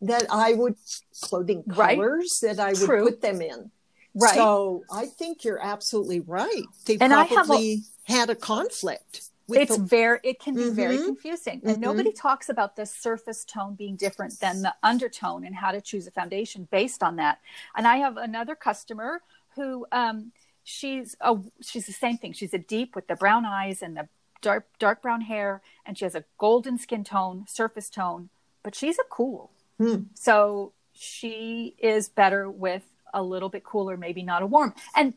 that 0.00 0.24
I 0.30 0.54
would 0.54 0.76
clothing 1.20 1.64
colors 1.64 2.40
right. 2.42 2.56
that 2.56 2.58
I 2.58 2.70
would 2.70 2.86
True. 2.86 3.04
put 3.04 3.20
them 3.20 3.42
in. 3.42 3.70
Right. 4.14 4.34
So 4.34 4.84
I 4.90 5.04
think 5.04 5.44
you're 5.44 5.62
absolutely 5.62 6.20
right. 6.20 6.62
They 6.86 6.96
and 6.98 7.12
probably 7.28 7.82
a, 8.08 8.12
had 8.12 8.30
a 8.30 8.34
conflict. 8.34 9.28
It's 9.50 9.76
the, 9.76 9.82
very 9.82 10.20
it 10.22 10.40
can 10.40 10.54
be 10.54 10.62
mm-hmm, 10.62 10.74
very 10.74 10.96
confusing. 10.96 11.60
And 11.62 11.72
mm-hmm. 11.72 11.82
nobody 11.82 12.12
talks 12.12 12.48
about 12.48 12.76
the 12.76 12.86
surface 12.86 13.44
tone 13.44 13.74
being 13.74 13.96
different 13.96 14.40
than 14.40 14.62
the 14.62 14.74
undertone 14.82 15.44
and 15.44 15.54
how 15.54 15.72
to 15.72 15.82
choose 15.82 16.06
a 16.06 16.10
foundation 16.10 16.68
based 16.70 17.02
on 17.02 17.16
that. 17.16 17.40
And 17.76 17.86
I 17.86 17.98
have 17.98 18.16
another 18.16 18.54
customer 18.54 19.20
who 19.56 19.86
um, 19.92 20.32
she's 20.64 21.14
a 21.20 21.36
she's 21.60 21.86
the 21.86 21.92
same 21.92 22.16
thing. 22.16 22.32
She's 22.32 22.54
a 22.54 22.58
deep 22.58 22.96
with 22.96 23.06
the 23.06 23.14
brown 23.14 23.44
eyes 23.44 23.82
and 23.82 23.96
the 23.96 24.08
dark 24.40 24.66
dark 24.78 25.02
brown 25.02 25.20
hair, 25.20 25.62
and 25.86 25.96
she 25.96 26.04
has 26.04 26.14
a 26.14 26.24
golden 26.38 26.78
skin 26.78 27.04
tone, 27.04 27.44
surface 27.46 27.88
tone, 27.88 28.30
but 28.62 28.74
she's 28.74 28.98
a 28.98 29.04
cool. 29.08 29.50
Hmm. 29.78 30.04
So 30.14 30.72
she 30.92 31.76
is 31.78 32.08
better 32.08 32.50
with 32.50 32.82
a 33.12 33.22
little 33.22 33.48
bit 33.48 33.62
cooler, 33.62 33.96
maybe 33.96 34.22
not 34.22 34.42
a 34.42 34.46
warm. 34.46 34.74
And 34.96 35.14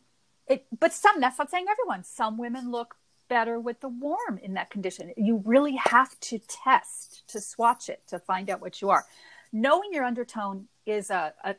it, 0.47 0.65
but 0.77 0.93
some 0.93 1.19
that's 1.19 1.39
not 1.39 1.49
saying 1.49 1.65
everyone. 1.69 2.03
Some 2.03 2.37
women 2.37 2.69
look 2.69 2.95
better 3.29 3.59
with 3.59 3.81
the 3.81 3.89
warm 3.89 4.39
in 4.41 4.53
that 4.53 4.69
condition. 4.69 5.11
You 5.17 5.41
really 5.45 5.75
have 5.75 6.19
to 6.21 6.39
test 6.47 7.23
to 7.29 7.41
swatch 7.41 7.89
it 7.89 8.01
to 8.07 8.19
find 8.19 8.49
out 8.49 8.61
what 8.61 8.81
you 8.81 8.89
are. 8.89 9.05
Knowing 9.51 9.89
your 9.91 10.03
undertone 10.03 10.67
is 10.85 11.09
a 11.09 11.33
a, 11.43 11.55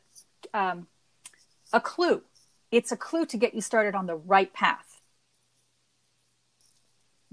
um, 0.55 0.87
a 1.73 1.81
clue 1.81 2.23
it's 2.71 2.93
a 2.93 2.97
clue 2.97 3.27
to 3.27 3.37
get 3.37 3.55
you 3.55 3.61
started 3.61 3.95
on 3.95 4.07
the 4.07 4.17
right 4.17 4.53
path. 4.53 5.01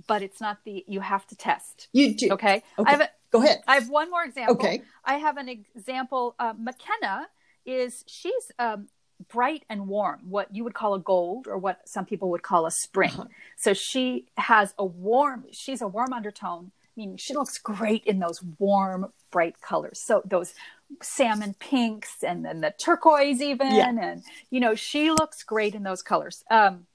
But 0.07 0.21
it's 0.21 0.41
not 0.41 0.59
the 0.65 0.83
you 0.87 0.99
have 0.99 1.25
to 1.27 1.35
test. 1.35 1.87
You 1.93 2.13
do. 2.15 2.31
Okay, 2.31 2.63
okay. 2.77 2.87
i 2.87 2.91
have 2.91 3.01
a, 3.01 3.09
go 3.31 3.41
ahead. 3.41 3.61
I 3.67 3.75
have 3.75 3.89
one 3.89 4.11
more 4.11 4.23
example. 4.23 4.55
Okay. 4.55 4.81
I 5.03 5.15
have 5.15 5.37
an 5.37 5.49
example 5.49 6.35
uh, 6.37 6.53
mckenna 6.57 7.27
is 7.65 8.03
she's 8.07 8.51
um, 8.59 8.87
bright 9.29 9.63
and 9.69 9.87
warm 9.87 10.19
what 10.29 10.53
you 10.53 10.63
would 10.63 10.73
call 10.73 10.93
a 10.93 10.99
gold 10.99 11.47
or 11.47 11.57
what 11.57 11.87
some 11.87 12.05
people 12.05 12.29
would 12.31 12.43
call 12.43 12.65
a 12.65 12.71
spring. 12.71 13.11
Uh-huh. 13.11 13.25
so 13.57 13.73
she 13.73 14.27
has 14.37 14.73
a 14.77 14.85
warm 14.85 15.45
she's 15.51 15.81
a 15.81 15.87
warm 15.87 16.13
undertone 16.13 16.71
meaning 16.95 17.17
she 17.17 17.33
looks 17.33 17.57
great 17.57 18.03
in 18.05 18.19
those 18.19 18.41
warm 18.59 19.11
bright 19.31 19.61
colors. 19.61 19.99
So 19.99 20.21
those 20.25 20.53
salmon 21.01 21.55
pinks 21.59 22.23
and 22.23 22.45
then 22.45 22.61
the 22.61 22.73
turquoise 22.77 23.41
even 23.41 23.73
yeah. 23.73 23.89
and 23.89 24.23
you 24.51 24.59
know 24.59 24.75
she 24.75 25.09
looks 25.09 25.43
great 25.43 25.75
in 25.75 25.83
those 25.83 26.01
colors. 26.01 26.43
Um, 26.49 26.87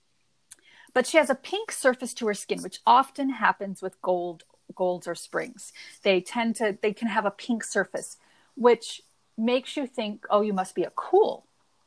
but 0.92 1.07
she 1.07 1.19
has 1.19 1.30
a 1.30 1.35
pink 1.35 1.71
surface 1.73 2.14
to 2.14 2.26
her 2.26 2.35
skin 2.35 2.62
which 2.62 2.80
often 2.87 3.30
happens 3.30 3.83
with 3.83 4.00
gold 4.02 4.45
golds 4.75 5.07
or 5.09 5.14
springs. 5.14 5.73
They 6.02 6.21
tend 6.21 6.57
to 6.57 6.78
they 6.80 6.92
can 6.92 7.09
have 7.09 7.26
a 7.26 7.30
pink 7.30 7.64
surface 7.64 8.16
which 8.57 9.02
makes 9.37 9.76
you 9.76 9.87
think 9.87 10.26
oh 10.30 10.40
you 10.40 10.52
must 10.52 10.75
be 10.75 10.85
a 10.85 10.92
cool 10.95 11.45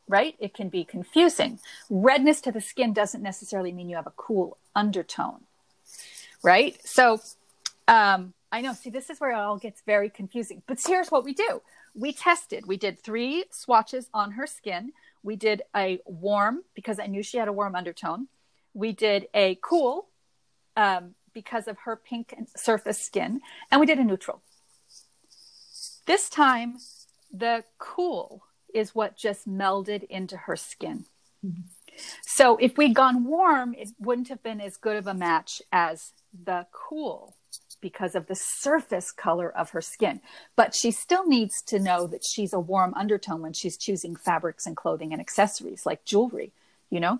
right? 0.09 0.35
It 0.37 0.53
can 0.53 0.67
be 0.67 0.83
confusing. 0.83 1.59
Redness 1.89 2.41
to 2.41 2.51
the 2.51 2.59
skin 2.59 2.91
doesn't 2.91 3.23
necessarily 3.23 3.71
mean 3.71 3.89
you 3.89 3.95
have 3.95 4.05
a 4.05 4.13
cool 4.17 4.57
undertone 4.75 5.45
right? 6.43 6.77
So 6.85 7.21
um 7.87 8.33
I 8.53 8.61
know. 8.61 8.73
See, 8.73 8.91
this 8.91 9.09
is 9.09 9.19
where 9.19 9.31
it 9.31 9.35
all 9.35 9.57
gets 9.57 9.81
very 9.83 10.11
confusing. 10.11 10.61
But 10.67 10.79
here's 10.85 11.09
what 11.09 11.23
we 11.23 11.33
do 11.33 11.61
we 11.95 12.13
tested. 12.13 12.67
We 12.67 12.77
did 12.77 12.99
three 12.99 13.45
swatches 13.51 14.09
on 14.13 14.33
her 14.33 14.45
skin. 14.45 14.93
We 15.23 15.35
did 15.35 15.63
a 15.75 15.99
warm 16.05 16.63
because 16.75 16.99
I 16.99 17.07
knew 17.07 17.23
she 17.23 17.37
had 17.37 17.47
a 17.47 17.53
warm 17.53 17.75
undertone. 17.75 18.27
We 18.75 18.91
did 18.91 19.27
a 19.33 19.57
cool 19.61 20.07
um, 20.77 21.15
because 21.33 21.67
of 21.67 21.77
her 21.85 21.95
pink 21.95 22.35
surface 22.55 22.99
skin, 22.99 23.41
and 23.71 23.81
we 23.81 23.87
did 23.87 23.97
a 23.97 24.03
neutral. 24.03 24.41
This 26.05 26.29
time, 26.29 26.77
the 27.31 27.63
cool 27.79 28.43
is 28.73 28.93
what 28.93 29.17
just 29.17 29.47
melded 29.47 30.03
into 30.03 30.37
her 30.37 30.55
skin. 30.55 31.05
So 32.21 32.57
if 32.57 32.77
we'd 32.77 32.95
gone 32.95 33.23
warm, 33.23 33.73
it 33.73 33.89
wouldn't 33.99 34.29
have 34.29 34.43
been 34.43 34.61
as 34.61 34.77
good 34.77 34.95
of 34.95 35.07
a 35.07 35.13
match 35.13 35.61
as 35.71 36.13
the 36.33 36.67
cool 36.71 37.35
because 37.83 38.15
of 38.15 38.27
the 38.27 38.35
surface 38.35 39.11
color 39.11 39.51
of 39.55 39.71
her 39.71 39.81
skin. 39.81 40.21
But 40.55 40.73
she 40.73 40.89
still 40.89 41.27
needs 41.27 41.61
to 41.63 41.79
know 41.79 42.07
that 42.07 42.23
she's 42.25 42.53
a 42.53 42.59
warm 42.59 42.93
undertone 42.95 43.41
when 43.41 43.51
she's 43.51 43.77
choosing 43.77 44.15
fabrics 44.15 44.65
and 44.65 44.75
clothing 44.75 45.11
and 45.11 45.21
accessories 45.21 45.85
like 45.85 46.05
jewelry, 46.05 46.53
you 46.89 47.01
know? 47.01 47.19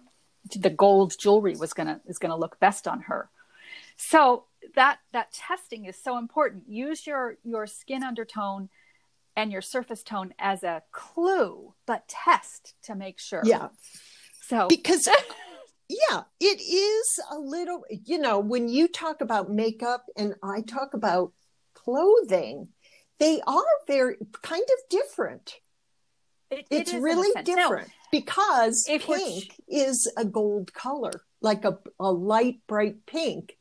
The 0.55 0.70
gold 0.70 1.13
jewelry 1.20 1.55
was 1.55 1.74
gonna 1.74 2.00
is 2.08 2.17
gonna 2.17 2.38
look 2.38 2.60
best 2.60 2.88
on 2.88 3.01
her. 3.01 3.29
So 3.98 4.46
that 4.75 5.00
that 5.12 5.34
testing 5.34 5.86
is 5.86 5.98
so 6.01 6.17
important. 6.17 6.63
Use 6.67 7.05
your 7.05 7.38
your 7.43 7.67
skin 7.67 8.03
undertone 8.03 8.70
and 9.36 9.51
your 9.51 9.62
surface 9.62 10.03
tone 10.03 10.34
as 10.39 10.63
a 10.63 10.84
clue, 10.91 11.74
but 11.86 12.08
test 12.08 12.74
to 12.84 12.96
make 12.96 13.20
sure. 13.20 13.41
Yeah. 13.43 13.67
So 14.41 14.67
because 14.67 15.08
yeah, 15.90 16.24
it 16.40 16.62
is 16.62 17.20
a 17.32 17.38
little, 17.38 17.84
you 17.90 18.18
know, 18.18 18.40
when 18.40 18.70
you 18.70 18.88
talk 18.88 19.22
about 19.22 19.52
makeup 19.52 20.06
and 20.16 20.36
I 20.44 20.62
talk 20.62 20.94
about 20.94 21.34
clothing, 21.74 22.70
they 23.20 23.42
are 23.46 23.63
very 23.88 24.16
kind 24.42 24.63
of 24.63 24.90
different. 24.90 25.56
it, 26.50 26.68
It's 26.70 26.92
it 26.92 26.96
is 26.96 27.04
really 27.04 27.32
sense. 27.32 27.48
Now, 27.48 27.56
different 27.56 27.92
because 28.12 28.90
pink 29.02 29.56
is 29.68 30.12
a 30.18 30.25
gold 30.25 30.74
color, 30.74 31.12
like 31.42 31.66
a, 31.66 31.78
a 32.00 32.12
light, 32.12 32.62
bright 32.68 33.06
pink 33.06 33.58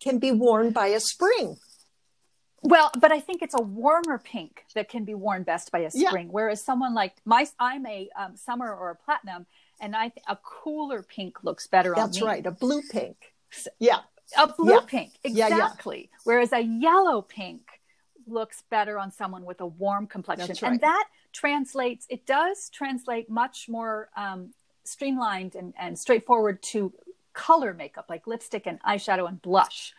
can 0.00 0.18
be 0.18 0.32
worn 0.32 0.70
by 0.70 0.88
a 0.88 1.00
spring. 1.00 1.56
Well, 2.62 2.90
but 2.98 3.12
I 3.12 3.20
think 3.20 3.42
it's 3.42 3.54
a 3.54 3.62
warmer 3.62 4.18
pink 4.18 4.64
that 4.74 4.88
can 4.88 5.04
be 5.04 5.14
worn 5.14 5.44
best 5.44 5.70
by 5.70 5.80
a 5.80 5.90
Yeah. 5.94 6.08
spring. 6.08 6.28
Whereas 6.30 6.64
someone 6.64 6.94
like 6.94 7.14
my, 7.24 7.46
I'm 7.58 7.86
a 7.86 8.08
um, 8.18 8.36
summer 8.36 8.74
or 8.74 8.90
a 8.90 8.96
platinum, 8.96 9.46
and 9.80 9.94
I 9.96 10.08
th- 10.08 10.24
a 10.28 10.36
cooler 10.36 11.02
pink 11.02 11.42
looks 11.44 11.66
better 11.66 11.94
on 11.96 12.06
That's 12.06 12.22
right, 12.22 12.44
a 12.44 12.50
blue 12.50 12.82
pink. 12.82 13.34
Yeah, 13.78 14.00
A 14.36 14.46
blue 14.46 14.74
Yeah. 14.74 14.80
pink, 14.86 15.12
Yeah, 15.24 15.48
yeah. 15.48 15.56
exactly. 15.56 16.10
Whereas 16.24 16.52
a 16.52 16.60
yellow 16.60 17.22
pink 17.22 17.62
looks 18.26 18.62
better 18.70 18.98
on 18.98 19.10
someone 19.10 19.44
with 19.44 19.60
a 19.60 19.66
warm 19.66 20.06
complexion, 20.06 20.48
That's 20.48 20.62
right. 20.62 20.72
and 20.72 20.80
that 20.82 21.06
translates. 21.32 22.06
It 22.10 22.26
does 22.26 22.68
translate 22.70 23.30
much 23.30 23.68
more 23.68 24.10
um, 24.16 24.52
streamlined 24.84 25.54
and, 25.54 25.72
and 25.78 25.98
straightforward 25.98 26.62
to 26.64 26.92
color 27.32 27.72
makeup, 27.72 28.06
like 28.10 28.26
lipstick 28.26 28.66
and 28.66 28.82
eyeshadow 28.82 29.26
and 29.28 29.40
blush. 29.40 29.94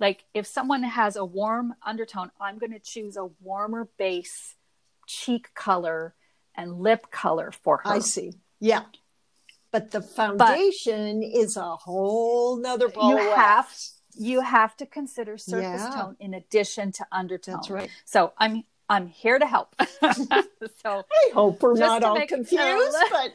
Like 0.00 0.24
if 0.32 0.46
someone 0.46 0.82
has 0.82 1.16
a 1.16 1.24
warm 1.24 1.74
undertone, 1.84 2.30
I'm 2.40 2.58
going 2.58 2.72
to 2.72 2.78
choose 2.78 3.16
a 3.16 3.26
warmer 3.42 3.88
base 3.98 4.54
cheek 5.06 5.52
color 5.54 6.14
and 6.54 6.80
lip 6.80 7.10
color 7.10 7.52
for 7.52 7.78
her. 7.78 7.88
I 7.92 7.98
see. 7.98 8.32
Yeah. 8.60 8.82
But 9.74 9.90
the 9.90 10.02
foundation 10.02 11.24
is 11.24 11.56
a 11.56 11.74
whole 11.74 12.56
nother 12.58 12.86
ball 12.88 13.10
you 13.10 13.16
have 13.34 13.68
you 14.16 14.40
have 14.40 14.76
to 14.76 14.86
consider 14.86 15.36
surface 15.36 15.82
Yeah. 15.82 15.90
tone 15.90 16.16
in 16.20 16.32
addition 16.32 16.92
to 16.92 17.06
undertone. 17.10 17.56
That's 17.56 17.70
right. 17.70 17.90
So 18.04 18.32
I'm 18.38 18.62
I'm 18.88 19.08
here 19.08 19.36
to 19.36 19.46
help. 19.46 19.74
so 19.80 21.04
I 21.04 21.30
hope 21.32 21.60
we're 21.60 21.76
not 21.76 22.04
all 22.04 22.24
confused, 22.24 22.96
but 23.10 23.32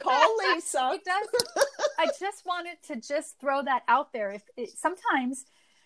call 0.00 0.38
Lisa. 0.54 0.92
it 0.94 1.04
does. 1.04 1.66
I 1.98 2.06
just 2.18 2.46
wanted 2.46 2.78
to 2.86 2.96
just 2.96 3.38
throw 3.38 3.62
that 3.64 3.82
out 3.86 4.14
there. 4.14 4.32
If 4.32 4.42
it, 4.56 4.70
sometimes 4.78 5.44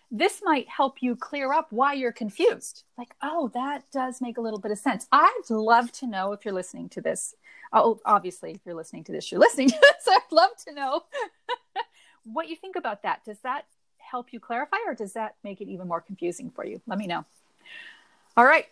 this 0.09 0.41
might 0.45 0.69
help 0.69 1.01
you 1.03 1.17
clear 1.17 1.51
up 1.51 1.73
why 1.73 1.91
you're 1.91 2.13
confused. 2.13 2.83
Like, 2.97 3.15
oh, 3.21 3.51
that 3.53 3.83
does 3.91 4.21
make 4.21 4.37
a 4.37 4.41
little 4.41 4.59
bit 4.59 4.71
of 4.71 4.77
sense. 4.77 5.07
I'd 5.11 5.49
love 5.49 5.91
to 5.93 6.07
know 6.07 6.31
if 6.31 6.45
you're 6.45 6.53
listening 6.53 6.87
to 6.89 7.01
this. 7.01 7.35
Oh, 7.71 7.81
oh, 7.81 7.99
obviously, 8.05 8.51
if 8.51 8.61
you're 8.65 8.75
listening 8.75 9.03
to 9.05 9.11
this, 9.11 9.31
you're 9.31 9.39
listening 9.39 9.69
to 9.69 9.77
this. 9.79 10.07
I'd 10.07 10.31
love 10.31 10.51
to 10.67 10.73
know 10.73 11.03
what 12.23 12.49
you 12.49 12.55
think 12.55 12.75
about 12.75 13.03
that. 13.03 13.23
Does 13.25 13.39
that 13.39 13.65
help 13.97 14.33
you 14.33 14.39
clarify, 14.39 14.77
or 14.87 14.95
does 14.95 15.13
that 15.13 15.35
make 15.43 15.61
it 15.61 15.67
even 15.69 15.87
more 15.87 16.01
confusing 16.01 16.49
for 16.49 16.65
you? 16.65 16.81
Let 16.87 16.97
me 16.97 17.07
know. 17.07 17.25
All 18.35 18.45
right, 18.45 18.65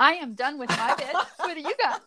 I 0.00 0.14
am 0.14 0.34
done 0.34 0.58
with 0.58 0.70
my 0.70 0.94
bit. 0.96 1.14
what 1.36 1.54
do 1.54 1.60
you 1.60 1.74
got? 1.82 2.02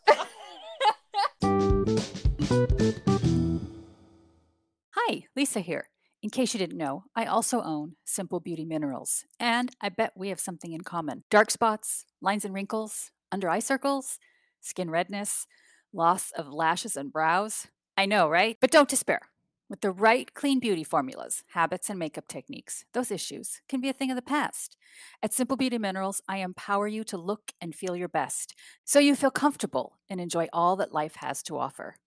Hi, 4.91 5.23
Lisa 5.35 5.61
here. 5.61 5.89
In 6.21 6.29
case 6.29 6.53
you 6.53 6.57
didn't 6.57 6.77
know, 6.77 7.05
I 7.15 7.23
also 7.25 7.61
own 7.61 7.95
Simple 8.03 8.41
Beauty 8.41 8.65
Minerals, 8.65 9.23
and 9.39 9.71
I 9.79 9.88
bet 9.88 10.11
we 10.17 10.27
have 10.29 10.39
something 10.41 10.73
in 10.73 10.81
common 10.81 11.23
dark 11.29 11.49
spots, 11.49 12.05
lines 12.21 12.43
and 12.43 12.53
wrinkles, 12.53 13.11
under 13.31 13.49
eye 13.49 13.59
circles, 13.59 14.19
skin 14.59 14.89
redness, 14.89 15.47
loss 15.93 16.31
of 16.31 16.53
lashes 16.53 16.96
and 16.96 17.12
brows. 17.12 17.67
I 17.98 18.05
know, 18.05 18.29
right? 18.29 18.58
But 18.62 18.72
don't 18.72 18.89
despair. 18.89 19.22
With 19.69 19.81
the 19.81 19.91
right 19.91 20.34
clean 20.34 20.60
beauty 20.60 20.84
formulas, 20.84 21.43
habits, 21.50 21.91
and 21.91 22.00
makeup 22.00 22.27
techniques, 22.27 22.86
those 22.93 23.12
issues 23.12 23.62
can 23.69 23.81
be 23.81 23.89
a 23.89 23.93
thing 23.93 24.10
of 24.10 24.15
the 24.15 24.22
past. 24.24 24.75
At 25.22 25.31
Simple 25.31 25.58
Beauty 25.58 25.77
Minerals, 25.77 26.24
I 26.27 26.38
empower 26.38 26.88
you 26.88 27.03
to 27.03 27.17
look 27.17 27.51
and 27.62 27.75
feel 27.75 27.96
your 27.96 28.08
best 28.08 28.55
so 28.84 28.98
you 28.98 29.15
feel 29.15 29.29
comfortable 29.29 30.00
and 30.10 30.19
enjoy 30.19 30.48
all 30.51 30.75
that 30.77 30.91
life 30.91 31.17
has 31.17 31.43
to 31.43 31.60
offer. 31.60 31.98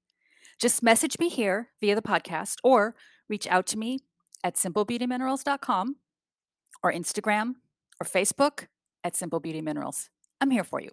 Just 0.59 0.83
message 0.83 1.21
me 1.21 1.29
here 1.29 1.69
via 1.81 1.95
the 1.95 2.03
podcast 2.03 2.57
or 2.65 2.97
reach 3.29 3.47
out 3.47 3.67
to 3.69 3.79
me 3.79 4.01
at 4.43 4.57
simplebeautyminerals.com 4.57 5.97
or 6.83 6.93
Instagram 6.93 7.55
or 8.01 8.07
Facebook 8.07 8.67
at 9.05 9.15
Simple 9.15 9.39
Beauty 9.39 9.61
Minerals. 9.61 10.11
I'm 10.41 10.51
here 10.51 10.65
for 10.65 10.81
you. 10.81 10.91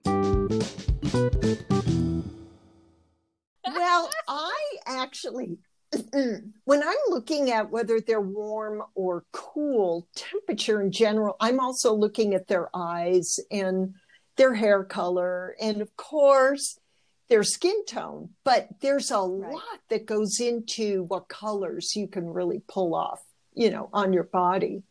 Well, 3.76 4.10
I 4.28 4.54
actually, 4.86 5.58
when 6.14 6.84
I'm 6.84 6.96
looking 7.10 7.52
at 7.52 7.72
whether 7.72 8.00
they're 8.00 8.22
warm 8.22 8.84
or 8.96 9.26
cool, 9.32 10.08
temperature 10.16 10.82
in 10.82 10.92
general, 10.92 11.36
I'm 11.40 11.60
also 11.60 11.94
looking 11.94 12.34
at 12.34 12.48
their 12.48 12.70
eyes 12.76 13.40
and 13.52 13.96
their 14.38 14.54
hair 14.54 14.84
color, 14.84 15.56
and 15.60 15.82
of 15.82 15.96
course, 15.98 16.78
their 17.28 17.44
skin 17.44 17.86
tone. 17.86 18.30
But 18.44 18.70
there's 18.82 19.12
a 19.12 19.20
Right. 19.20 19.54
lot 19.54 19.80
that 19.90 20.06
goes 20.06 20.40
into 20.40 21.04
what 21.04 21.28
colors 21.28 21.96
you 21.96 22.08
can 22.08 22.28
really 22.28 22.62
pull 22.68 22.96
off, 22.96 23.22
you 23.54 23.70
know, 23.70 23.90
on 23.94 24.14
your 24.14 24.24
body. 24.24 24.84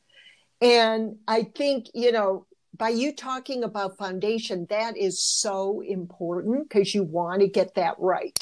And 0.60 1.16
I 1.26 1.44
think, 1.44 1.86
you 1.94 2.12
know, 2.12 2.46
by 2.76 2.90
you 2.90 3.12
talking 3.14 3.64
about 3.64 3.96
foundation, 3.98 4.66
that 4.70 4.96
is 4.96 5.22
so 5.22 5.80
important 5.80 6.68
because 6.68 6.94
you 6.94 7.02
want 7.02 7.40
to 7.40 7.48
get 7.48 7.74
that 7.74 7.96
right. 7.98 8.38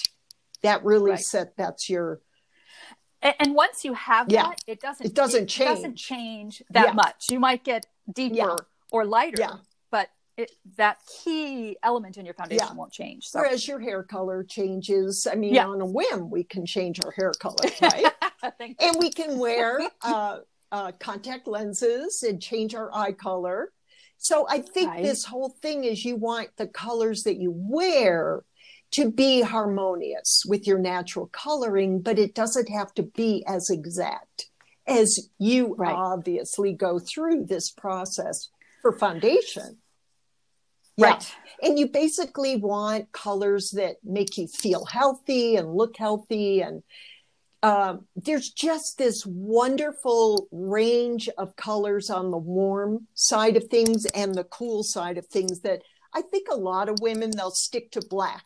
That 0.62 0.84
really 0.84 1.12
Right. 1.12 1.20
set 1.20 1.56
that's 1.56 1.88
your 1.88 2.20
And, 3.22 3.56
once 3.56 3.84
you 3.84 3.92
have 3.94 4.30
Yeah. 4.30 4.42
that, 4.50 4.60
it 4.68 4.80
doesn't 4.80 5.04
It 5.04 5.14
doesn't 5.14 5.48
change. 5.48 5.68
doesn't 5.68 5.96
change 5.96 6.62
that 6.70 6.88
Yeah. 6.88 6.92
much. 6.92 7.28
You 7.30 7.40
might 7.40 7.64
get 7.64 7.86
deeper 8.12 8.36
Yeah. 8.36 8.56
or 8.92 9.04
lighter, 9.04 9.38
Yeah. 9.40 9.56
but 9.90 10.10
it, 10.36 10.52
that 10.76 10.98
key 11.08 11.76
element 11.82 12.18
in 12.18 12.24
your 12.24 12.34
foundation 12.34 12.76
won't 12.76 12.92
change. 12.92 13.24
So 13.26 13.40
whereas 13.40 13.66
your 13.66 13.80
hair 13.80 14.04
color 14.04 14.44
changes. 14.44 15.26
I 15.26 15.34
mean, 15.34 15.58
on 15.58 15.80
a 15.80 15.86
whim, 15.86 16.30
we 16.30 16.44
can 16.44 16.66
change 16.66 17.02
our 17.04 17.10
hair 17.10 17.32
color, 17.32 17.56
right? 17.82 18.14
And 18.78 18.96
we 18.98 19.10
can 19.10 19.38
wear 19.38 19.80
uh, 20.02 20.40
uh, 20.70 20.92
contact 21.00 21.48
lenses 21.48 22.22
and 22.22 22.40
change 22.40 22.74
our 22.76 22.94
eye 22.94 23.12
color. 23.12 23.72
So 24.18 24.46
I 24.48 24.60
think 24.60 24.90
Right. 24.90 25.02
this 25.02 25.24
whole 25.24 25.48
thing 25.48 25.82
is 25.84 26.04
you 26.04 26.16
want 26.16 26.50
the 26.58 26.68
colors 26.68 27.24
that 27.24 27.38
you 27.38 27.50
wear 27.56 28.44
to 28.96 29.10
be 29.10 29.42
harmonious 29.42 30.42
with 30.48 30.66
your 30.66 30.78
natural 30.78 31.26
coloring, 31.26 32.00
but 32.00 32.18
it 32.18 32.34
doesn't 32.34 32.68
have 32.70 32.94
to 32.94 33.02
be 33.02 33.44
as 33.46 33.68
exact 33.68 34.46
as 34.86 35.28
you 35.38 35.74
Right. 35.76 35.94
obviously 35.94 36.72
go 36.72 36.98
through 36.98 37.44
this 37.44 37.70
process 37.70 38.48
for 38.80 38.92
foundation. 38.92 39.78
Yeah. 40.96 41.10
Right. 41.10 41.34
And 41.62 41.78
you 41.78 41.88
basically 41.88 42.56
want 42.56 43.12
colors 43.12 43.72
that 43.72 43.96
make 44.02 44.38
you 44.38 44.48
feel 44.48 44.86
healthy 44.86 45.56
and 45.56 45.74
look 45.74 45.98
healthy. 45.98 46.62
And 46.62 46.82
um, 47.62 48.06
there's 48.16 48.48
just 48.50 48.96
this 48.96 49.26
wonderful 49.26 50.48
range 50.50 51.28
of 51.36 51.54
colors 51.56 52.08
on 52.08 52.30
the 52.30 52.38
warm 52.38 53.08
side 53.12 53.58
of 53.58 53.64
things 53.64 54.06
and 54.06 54.34
the 54.34 54.44
cool 54.44 54.82
side 54.82 55.18
of 55.18 55.26
things 55.26 55.60
that 55.60 55.82
I 56.14 56.22
think 56.22 56.48
a 56.50 56.56
lot 56.56 56.88
of 56.88 57.00
women, 57.02 57.30
they'll 57.30 57.50
stick 57.50 57.90
to 57.90 58.00
black 58.00 58.45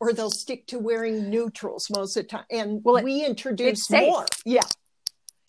or 0.00 0.12
they'll 0.12 0.30
stick 0.30 0.66
to 0.68 0.78
wearing 0.78 1.28
neutrals 1.30 1.90
most 1.90 2.16
of 2.16 2.24
the 2.24 2.28
time. 2.28 2.44
And 2.50 2.82
Well, 2.82 2.96
it- 2.96 3.04
we 3.04 3.24
introduce 3.24 3.88
more. 3.90 4.26
Yeah, 4.44 4.62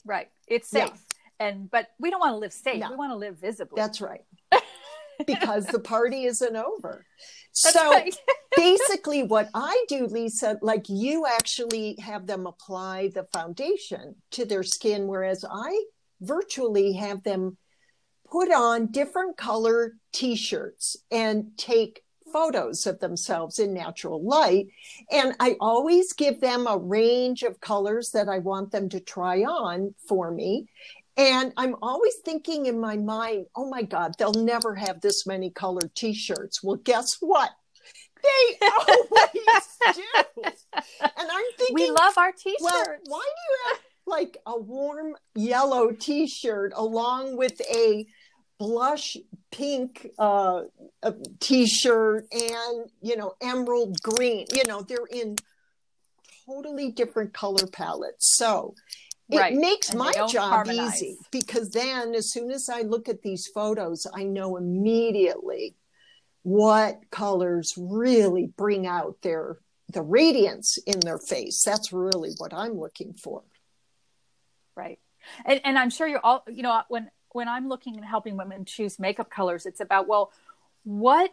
Right. 0.06 0.30
It's 0.48 0.72
Yeah. 0.74 0.88
safe. 0.90 1.06
And 1.40 1.70
but 1.72 1.88
we 2.00 2.10
don't 2.12 2.20
want 2.20 2.34
to 2.34 2.38
live 2.38 2.54
safe. 2.54 2.80
No. 2.80 2.90
We 2.92 2.96
want 2.98 3.12
to 3.12 3.16
live 3.18 3.38
visibly. 3.38 3.76
that's 3.78 4.02
right. 4.02 4.24
because 5.26 5.66
the 5.68 5.80
party 5.80 6.26
isn't 6.26 6.56
over. 6.56 7.06
That's 7.64 7.74
so 7.76 7.92
right. 7.92 8.16
basically 8.56 9.24
what 9.24 9.50
I 9.54 9.86
do, 9.88 10.08
Lisa, 10.08 10.58
like 10.62 10.90
you 10.90 11.26
actually 11.28 11.96
have 12.00 12.26
them 12.28 12.46
apply 12.48 13.10
the 13.10 13.24
foundation 13.32 14.16
to 14.32 14.46
their 14.46 14.64
skin, 14.64 15.08
whereas 15.08 15.46
I 15.50 15.84
virtually 16.22 16.94
have 16.94 17.24
them 17.24 17.58
put 18.32 18.52
on 18.52 18.88
different 18.88 19.38
color 19.38 19.94
t-shirts 20.14 20.98
and 21.12 21.52
take 21.58 22.04
photos 22.32 22.86
of 22.86 23.00
themselves 23.00 23.60
in 23.60 23.74
natural 23.74 24.24
light. 24.24 24.68
And 25.12 25.34
I 25.40 25.56
always 25.60 26.14
give 26.14 26.42
them 26.42 26.68
a 26.68 26.78
range 26.78 27.44
of 27.44 27.62
colors 27.62 28.12
that 28.12 28.30
I 28.30 28.40
want 28.40 28.72
them 28.72 28.90
to 28.90 29.00
try 29.00 29.42
on 29.42 29.94
for 30.08 30.32
me. 30.32 30.68
And 31.18 31.54
I'm 31.58 31.76
always 31.82 32.16
thinking 32.24 32.66
in 32.66 32.80
my 32.80 32.98
mind, 32.98 33.48
oh 33.56 33.70
my 33.70 33.84
God, 33.84 34.14
they'll 34.18 34.34
never 34.34 34.76
have 34.76 35.02
this 35.02 35.28
many 35.28 35.50
colored 35.50 35.94
t 35.94 36.14
shirts. 36.14 36.64
Well, 36.64 36.78
guess 36.78 37.18
what? 37.20 37.52
They 38.24 38.68
always 38.88 39.96
do. 39.96 40.04
And 41.02 41.12
I'm 41.18 41.44
thinking, 41.58 41.74
we 41.74 41.92
love 41.92 42.18
our 42.18 42.32
t-shirts. 42.32 42.62
well, 42.62 42.86
why 43.06 43.24
do 43.24 43.42
you 43.50 43.58
have 43.68 43.80
like 44.08 44.38
a 44.46 44.60
warm 44.60 45.16
yellow 45.36 45.92
t-shirt 45.92 46.74
along 46.76 47.38
with 47.38 47.60
a 47.62 48.06
blush 48.62 49.18
pink 49.52 50.08
uh, 50.20 50.62
t-shirt 51.40 52.28
and 52.32 52.92
you 53.02 53.18
know 53.18 53.34
emerald 53.42 54.00
green 54.04 54.46
you 54.54 54.64
know 54.66 54.84
they're 54.84 55.08
in 55.12 55.36
totally 56.46 56.92
different 56.92 57.34
color 57.34 57.66
palettes 57.66 58.38
so 58.38 58.76
it 59.32 59.40
Right. 59.40 59.56
makes 59.56 59.90
And 59.90 59.98
my 59.98 60.12
job 60.30 60.36
harmonize. 60.36 61.02
easy 61.02 61.18
because 61.32 61.72
then 61.72 62.14
as 62.14 62.32
soon 62.32 62.52
as 62.52 62.70
i 62.70 62.82
look 62.82 63.10
at 63.10 63.24
these 63.24 63.48
photos 63.48 64.06
i 64.14 64.24
know 64.24 64.58
immediately 64.58 65.76
what 66.44 67.00
colors 67.10 67.74
really 67.78 68.46
bring 68.46 68.86
out 68.86 69.16
their 69.24 69.58
the 69.92 70.04
radiance 70.04 70.78
in 70.86 71.00
their 71.00 71.18
face 71.18 71.64
that's 71.66 71.92
really 71.92 72.32
what 72.38 72.54
i'm 72.54 72.78
looking 72.78 73.14
for 73.14 73.42
right 74.76 75.00
and, 75.46 75.62
and 75.64 75.80
i'm 75.80 75.90
sure 75.90 76.08
you're 76.08 76.24
all 76.24 76.44
you 76.48 76.62
know 76.62 76.80
when 76.90 77.10
when 77.36 77.48
i'm 77.48 77.68
looking 77.68 77.96
and 77.96 78.06
helping 78.06 78.38
women 78.38 78.66
choose 78.66 79.00
makeup 79.00 79.30
colors 79.30 79.66
it's 79.66 79.82
about 79.82 80.08
well 80.08 80.32
what 80.84 81.32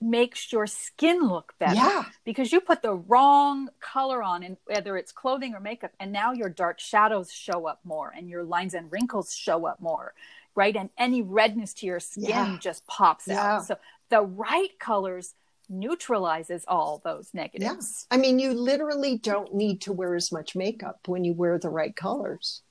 makes 0.00 0.52
your 0.52 0.66
skin 0.66 1.28
look 1.28 1.54
better? 1.60 1.76
Yeah. 1.76 2.04
Because 2.24 2.50
you 2.52 2.60
put 2.60 2.82
the 2.82 2.94
wrong 2.94 3.68
color 3.80 4.20
on 4.22 4.42
and 4.42 4.56
whether 4.66 4.96
it's 4.96 5.12
clothing 5.12 5.54
or 5.54 5.60
makeup 5.60 5.92
and 6.00 6.10
now 6.12 6.32
your 6.32 6.48
dark 6.48 6.80
shadows 6.80 7.32
show 7.32 7.66
up 7.68 7.78
more 7.84 8.12
and 8.16 8.28
your 8.28 8.42
lines 8.42 8.74
and 8.74 8.90
wrinkles 8.90 9.34
show 9.34 9.66
up 9.66 9.80
more 9.80 10.12
right? 10.54 10.76
And 10.76 10.90
any 10.98 11.22
redness 11.22 11.72
to 11.74 11.86
your 11.86 12.00
skin 12.00 12.28
Yeah. 12.28 12.56
just 12.60 12.86
pops 12.86 13.28
Yeah. 13.28 13.58
out 13.58 13.64
so 13.64 13.76
the 14.10 14.22
right 14.22 14.76
colors 14.78 15.34
neutralizes 15.68 16.64
all 16.68 17.00
those 17.02 17.32
negatives. 17.32 18.06
I 18.10 18.18
mean, 18.18 18.38
you 18.38 18.52
literally 18.52 19.16
don't 19.16 19.54
need 19.54 19.80
to 19.82 19.92
wear 19.92 20.14
as 20.14 20.30
much 20.30 20.54
makeup 20.54 21.06
when 21.06 21.24
you 21.24 21.32
wear 21.32 21.58
the 21.58 21.70
right 21.70 21.94
colors. 21.96 22.62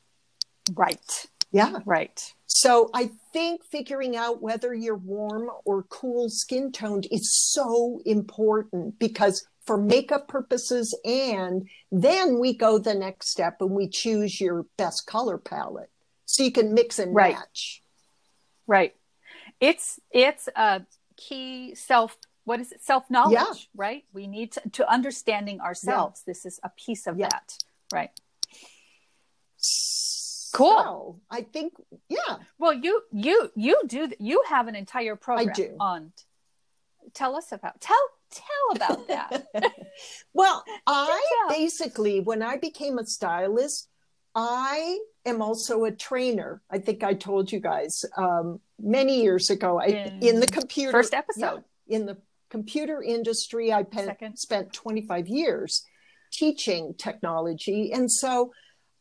right 0.76 1.26
Yeah. 1.52 1.80
right 1.86 2.34
So 2.48 2.90
I 2.94 3.12
think 3.34 3.64
figuring 3.64 4.16
out 4.16 4.42
whether 4.42 4.74
you're 4.74 4.96
warm 4.98 5.50
or 5.66 5.84
cool 5.84 6.30
skin 6.30 6.72
toned 6.72 7.08
is 7.12 7.34
so 7.34 8.02
important 8.06 9.00
because 9.00 9.46
for 9.66 9.78
makeup 9.78 10.28
purposes, 10.28 10.98
and 11.06 11.70
then 11.92 12.40
we 12.40 12.54
go 12.54 12.80
the 12.80 12.96
next 12.96 13.30
step 13.30 13.58
and 13.62 13.70
we 13.72 13.88
choose 13.88 14.42
your 14.42 14.66
best 14.76 15.06
color 15.06 15.38
palette 15.38 15.92
so 16.26 16.44
you 16.44 16.52
can 16.52 16.74
mix 16.74 16.98
and 16.98 17.14
Right. 17.14 17.36
match. 17.36 17.84
Right. 18.66 18.96
It's 19.60 20.00
it's 20.10 20.50
a 20.56 20.82
key 21.16 21.76
self 21.76 22.18
what 22.44 22.60
is 22.60 22.72
it? 22.72 22.82
Self 22.84 23.10
knowledge, 23.10 23.34
Yeah. 23.34 23.54
right? 23.76 24.04
We 24.14 24.26
need 24.28 24.52
to 24.54 24.62
to 24.78 24.92
understanding 24.92 25.62
ourselves. 25.62 26.24
This 26.26 26.46
is 26.46 26.60
a 26.64 26.70
piece 26.70 27.06
of 27.06 27.18
Yeah. 27.20 27.30
that. 27.30 27.58
Right. 27.94 28.12
Cool. 30.54 30.78
So 30.78 31.20
I 31.30 31.42
think, 31.42 31.74
yeah, 32.10 32.38
Well, 32.60 32.74
you 32.74 33.02
you 33.12 33.52
you 33.56 33.82
do 33.88 34.12
you 34.20 34.44
have 34.48 34.68
an 34.68 34.76
entire 34.76 35.16
program 35.16 35.50
I 35.50 35.54
do. 35.54 35.76
on 35.80 36.12
tell 37.14 37.36
us 37.36 37.52
about 37.52 37.80
tell 37.82 37.98
tell 38.32 38.76
about 38.76 39.08
that. 39.08 39.48
Well, 40.34 40.64
I 40.88 41.20
basically, 41.50 42.22
when 42.22 42.42
I 42.42 42.58
became 42.58 42.98
a 42.98 43.06
stylist, 43.06 43.90
I 44.34 44.98
am 45.26 45.42
also 45.42 45.84
a 45.84 45.92
trainer. 45.92 46.62
I 46.70 46.80
think 46.80 47.04
I 47.04 47.14
told 47.14 47.52
you 47.52 47.60
guys 47.60 48.06
um, 48.16 48.62
many 48.80 49.22
years 49.22 49.50
ago. 49.50 49.80
I, 49.80 49.86
In 49.88 50.20
in 50.22 50.40
the 50.40 50.48
computer 50.48 50.92
First 50.94 51.14
episode. 51.14 51.64
yeah, 51.88 51.98
in 51.98 52.06
the 52.06 52.18
computer 52.50 53.02
industry, 53.04 53.74
I 53.74 53.84
pe- 53.84 54.16
spent 54.36 54.72
25 54.74 55.28
years 55.28 55.84
teaching 56.32 56.94
technology, 56.98 57.92
and 57.92 58.10
so 58.10 58.54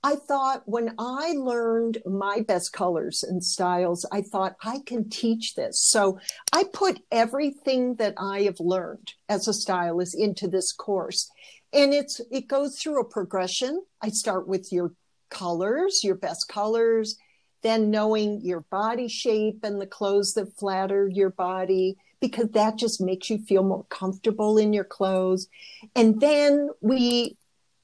I 0.02 0.16
thought 0.16 0.62
when 0.64 0.94
I 0.98 1.34
learned 1.36 1.98
my 2.06 2.40
best 2.40 2.72
colors 2.72 3.22
and 3.22 3.44
styles, 3.44 4.06
I 4.10 4.22
thought 4.22 4.56
I 4.62 4.78
can 4.86 5.10
teach 5.10 5.54
this. 5.54 5.80
So 5.80 6.18
I 6.52 6.64
put 6.72 7.02
everything 7.10 7.96
that 7.96 8.14
I 8.16 8.42
have 8.42 8.60
learned 8.60 9.12
as 9.28 9.46
a 9.46 9.52
stylist 9.52 10.18
into 10.18 10.48
this 10.48 10.72
course. 10.72 11.30
And 11.72 11.92
it's 11.92 12.20
it 12.30 12.48
goes 12.48 12.78
through 12.78 13.00
a 13.00 13.08
progression. 13.08 13.82
I 14.00 14.08
start 14.08 14.48
with 14.48 14.72
your 14.72 14.92
colors, 15.28 16.02
your 16.02 16.16
best 16.16 16.48
colors, 16.48 17.16
then 17.62 17.90
knowing 17.90 18.40
your 18.42 18.60
body 18.70 19.06
shape 19.06 19.60
and 19.62 19.80
the 19.80 19.86
clothes 19.86 20.32
that 20.34 20.56
flatter 20.58 21.08
your 21.08 21.30
body 21.30 21.96
because 22.20 22.50
that 22.50 22.76
just 22.76 23.00
makes 23.00 23.30
you 23.30 23.38
feel 23.38 23.62
more 23.62 23.84
comfortable 23.88 24.58
in 24.58 24.72
your 24.72 24.84
clothes. 24.84 25.48
And 25.94 26.20
then 26.20 26.70
we 26.80 27.36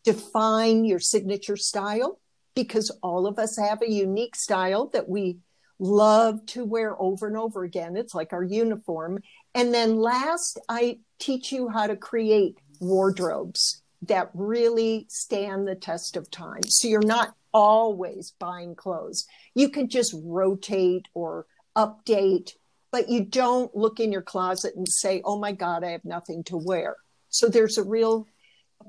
define 0.07 0.85
your 0.85 1.01
signature 1.01 1.57
style 1.57 2.21
because 2.55 2.97
all 3.03 3.27
of 3.27 3.39
us 3.39 3.59
have 3.59 3.83
a 3.83 3.91
unique 3.91 4.37
style 4.37 4.89
that 4.93 5.09
we 5.09 5.39
love 5.81 6.47
to 6.47 6.65
wear 6.65 6.95
over 7.03 7.27
and 7.27 7.37
over 7.37 7.65
again. 7.65 7.97
It's 7.97 8.15
like 8.15 8.33
our 8.33 8.45
uniform. 8.45 9.19
And 9.55 9.75
then 9.75 9.97
last, 9.97 10.61
I 10.69 11.01
teach 11.19 11.51
you 11.51 11.69
how 11.69 11.89
to 11.89 11.97
create 11.97 12.57
wardrobes 12.81 13.83
that 14.03 14.31
really 14.33 15.07
stand 15.11 15.67
the 15.67 15.75
test 15.75 16.17
of 16.17 16.31
time. 16.31 16.63
So 16.69 16.87
you're 16.87 17.01
not 17.03 17.35
always 17.53 18.33
buying 18.39 18.77
clothes. 18.77 19.27
You 19.55 19.71
can 19.71 19.89
just 19.89 20.15
rotate 20.23 21.09
or 21.15 21.47
update, 21.77 22.53
but 22.93 23.09
you 23.09 23.25
don't 23.25 23.75
look 23.77 23.99
in 23.99 24.13
your 24.13 24.23
closet 24.23 24.77
and 24.77 24.89
say, 24.89 25.21
oh 25.25 25.39
my 25.39 25.51
God, 25.51 25.83
I 25.83 25.91
have 25.91 26.05
nothing 26.05 26.45
to 26.45 26.57
wear. 26.57 26.95
So 27.29 27.49
there's 27.49 27.77
a 27.77 27.83
real 27.83 28.27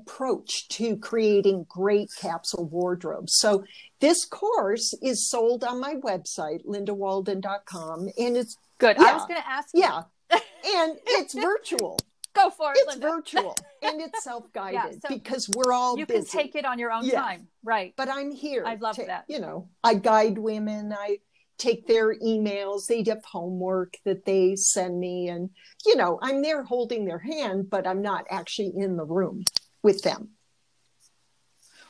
approach 0.00 0.68
to 0.68 0.96
creating 0.96 1.66
great 1.68 2.08
capsule 2.20 2.66
wardrobes. 2.66 3.34
So 3.36 3.64
this 4.00 4.24
course 4.24 4.94
is 5.02 5.28
sold 5.28 5.64
on 5.64 5.80
my 5.80 5.94
website, 5.96 6.64
lindawalden.com, 6.66 8.08
and 8.18 8.36
it's 8.36 8.56
Good. 8.78 8.96
I 8.98 9.12
was 9.14 9.26
going 9.26 9.40
to 9.40 9.48
ask 9.48 9.68
you. 9.74 9.80
yeah, 9.80 10.02
and 10.30 10.96
it's 11.06 11.34
virtual. 11.34 11.98
Go 12.34 12.50
for 12.50 12.70
it, 12.72 12.78
It's 12.78 12.86
Linda. 12.92 13.08
virtual 13.08 13.56
and 13.82 14.00
it's 14.00 14.22
self-guided 14.30 14.74
Yeah, 14.74 14.90
so 15.08 15.08
because 15.08 15.48
we're 15.56 15.72
all 15.72 15.98
You 15.98 16.06
busy. 16.06 16.28
can 16.30 16.40
take 16.44 16.54
it 16.54 16.64
on 16.64 16.78
your 16.78 16.92
own 16.92 17.04
Yeah. 17.04 17.20
time. 17.20 17.48
Right. 17.64 17.94
but 17.96 18.08
I'm 18.08 18.30
here. 18.30 18.64
I 18.64 18.76
love 18.76 18.94
to- 18.96 19.06
that. 19.06 19.24
You 19.28 19.40
know, 19.40 19.68
I 19.82 19.94
guide 19.94 20.38
women. 20.38 20.92
I 20.96 21.18
take 21.56 21.88
their 21.88 22.14
emails. 22.20 22.86
They 22.86 23.02
have 23.08 23.24
homework 23.24 23.94
that 24.04 24.24
they 24.24 24.54
send 24.54 25.00
me, 25.00 25.28
and 25.28 25.50
you 25.84 25.96
know, 25.96 26.20
I'm 26.22 26.40
there 26.42 26.62
holding 26.62 27.04
their 27.06 27.18
hand, 27.18 27.68
but 27.68 27.84
I'm 27.84 28.02
not 28.02 28.26
actually 28.30 28.72
in 28.76 28.96
the 28.96 29.04
room 29.04 29.42
with 29.82 30.02
them. 30.02 30.30